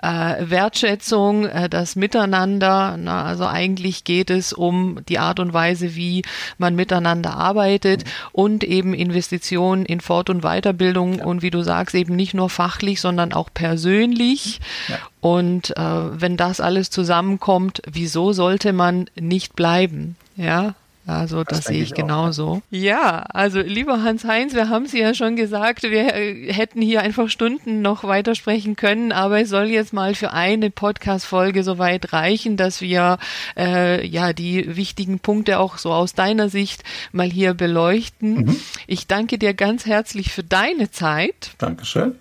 äh, 0.00 0.34
Wertschätzung, 0.40 1.46
äh, 1.46 1.68
das 1.68 1.96
Miteinander, 1.96 2.96
na, 2.98 3.24
also 3.24 3.46
eigentlich 3.46 4.04
geht 4.04 4.30
es 4.30 4.52
um 4.52 5.00
die 5.08 5.18
Art 5.18 5.40
und 5.40 5.52
Weise, 5.52 5.96
wie 5.96 6.22
man 6.58 6.76
miteinander 6.76 7.34
arbeitet 7.34 8.04
und 8.32 8.62
eben 8.62 8.94
Investitionen 8.94 9.55
in 9.64 10.00
Fort- 10.00 10.30
und 10.30 10.42
Weiterbildung 10.42 11.18
ja. 11.18 11.24
und 11.24 11.42
wie 11.42 11.50
du 11.50 11.62
sagst, 11.62 11.94
eben 11.94 12.16
nicht 12.16 12.34
nur 12.34 12.50
fachlich, 12.50 13.00
sondern 13.00 13.32
auch 13.32 13.48
persönlich. 13.52 14.60
Ja. 14.88 14.98
Und 15.20 15.76
äh, 15.76 16.20
wenn 16.20 16.36
das 16.36 16.60
alles 16.60 16.90
zusammenkommt, 16.90 17.82
wieso 17.90 18.32
sollte 18.32 18.72
man 18.72 19.10
nicht 19.18 19.56
bleiben? 19.56 20.16
Ja, 20.36 20.74
also 21.06 21.44
das, 21.44 21.58
das 21.58 21.66
sehe 21.66 21.82
ich, 21.82 21.90
ich 21.90 21.94
genauso. 21.94 22.46
Auch, 22.48 22.62
ja. 22.70 23.22
also 23.32 23.60
lieber 23.60 24.02
Hans-Heinz, 24.02 24.54
wir 24.54 24.68
haben 24.68 24.86
es 24.86 24.92
ja 24.92 25.14
schon 25.14 25.36
gesagt, 25.36 25.84
wir 25.84 26.04
hätten 26.04 26.82
hier 26.82 27.02
einfach 27.02 27.28
Stunden 27.28 27.80
noch 27.80 28.02
weitersprechen 28.02 28.74
können, 28.74 29.12
aber 29.12 29.40
es 29.40 29.48
soll 29.48 29.66
jetzt 29.66 29.92
mal 29.92 30.16
für 30.16 30.32
eine 30.32 30.70
Podcast-Folge 30.70 31.62
soweit 31.62 32.12
reichen, 32.12 32.56
dass 32.56 32.80
wir 32.80 33.18
äh, 33.56 34.04
ja 34.04 34.32
die 34.32 34.76
wichtigen 34.76 35.20
Punkte 35.20 35.60
auch 35.60 35.78
so 35.78 35.92
aus 35.92 36.14
deiner 36.14 36.48
Sicht 36.48 36.82
mal 37.12 37.30
hier 37.30 37.54
beleuchten. 37.54 38.46
Mhm. 38.46 38.56
Ich 38.88 39.06
danke 39.06 39.38
dir 39.38 39.54
ganz 39.54 39.86
herzlich 39.86 40.32
für 40.32 40.42
deine 40.42 40.90
Zeit. 40.90 41.52
Dankeschön. 41.58 42.16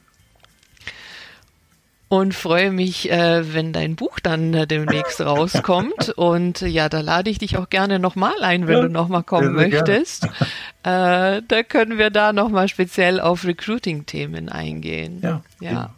Und 2.08 2.36
freue 2.36 2.72
mich, 2.72 3.12
äh, 3.12 3.54
wenn 3.54 3.74
dein 3.74 3.96
Buch 3.96 4.20
dann 4.20 4.54
äh, 4.54 4.68
demnächst 4.68 5.22
rauskommt. 5.22 6.10
Und 6.16 6.62
äh, 6.62 6.68
ja, 6.68 6.88
da 6.88 7.02
lade 7.02 7.30
ich 7.30 7.40
dich 7.40 7.58
auch 7.58 7.70
gerne 7.70 7.98
nochmal 7.98 8.44
ein, 8.44 8.68
wenn 8.68 8.76
ja, 8.76 8.82
du 8.84 8.90
nochmal 8.90 9.24
kommen 9.24 9.54
möchtest. 9.54 10.28
Äh, 10.84 11.42
da 11.48 11.64
können 11.64 11.98
wir 11.98 12.12
da 12.12 12.32
nochmal 12.32 12.68
speziell 12.68 13.20
auf 13.20 13.44
Recruiting-Themen 13.44 14.50
eingehen. 14.50 15.20
Ja. 15.24 15.42
ja. 15.60 15.96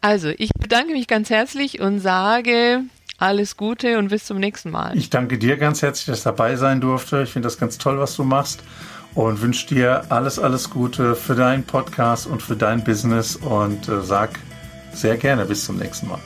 Also, 0.00 0.28
ich 0.28 0.50
bedanke 0.52 0.92
mich 0.92 1.08
ganz 1.08 1.28
herzlich 1.28 1.80
und 1.80 1.98
sage 1.98 2.82
alles 3.18 3.56
Gute 3.56 3.98
und 3.98 4.10
bis 4.10 4.26
zum 4.26 4.38
nächsten 4.38 4.70
Mal. 4.70 4.96
Ich 4.96 5.10
danke 5.10 5.38
dir 5.38 5.56
ganz 5.56 5.82
herzlich, 5.82 6.06
dass 6.06 6.18
ich 6.18 6.24
dabei 6.24 6.54
sein 6.54 6.80
durfte. 6.80 7.24
Ich 7.24 7.30
finde 7.30 7.48
das 7.48 7.58
ganz 7.58 7.78
toll, 7.78 7.98
was 7.98 8.14
du 8.14 8.22
machst 8.22 8.62
und 9.16 9.42
wünsche 9.42 9.66
dir 9.66 10.04
alles, 10.10 10.38
alles 10.38 10.70
Gute 10.70 11.16
für 11.16 11.34
deinen 11.34 11.64
Podcast 11.64 12.28
und 12.28 12.40
für 12.40 12.54
dein 12.54 12.84
Business 12.84 13.34
und 13.34 13.88
äh, 13.88 14.02
sag 14.02 14.38
sehr 14.92 15.16
gerne 15.16 15.44
bis 15.44 15.64
zum 15.64 15.76
nächsten 15.76 16.08
Mal. 16.08 16.20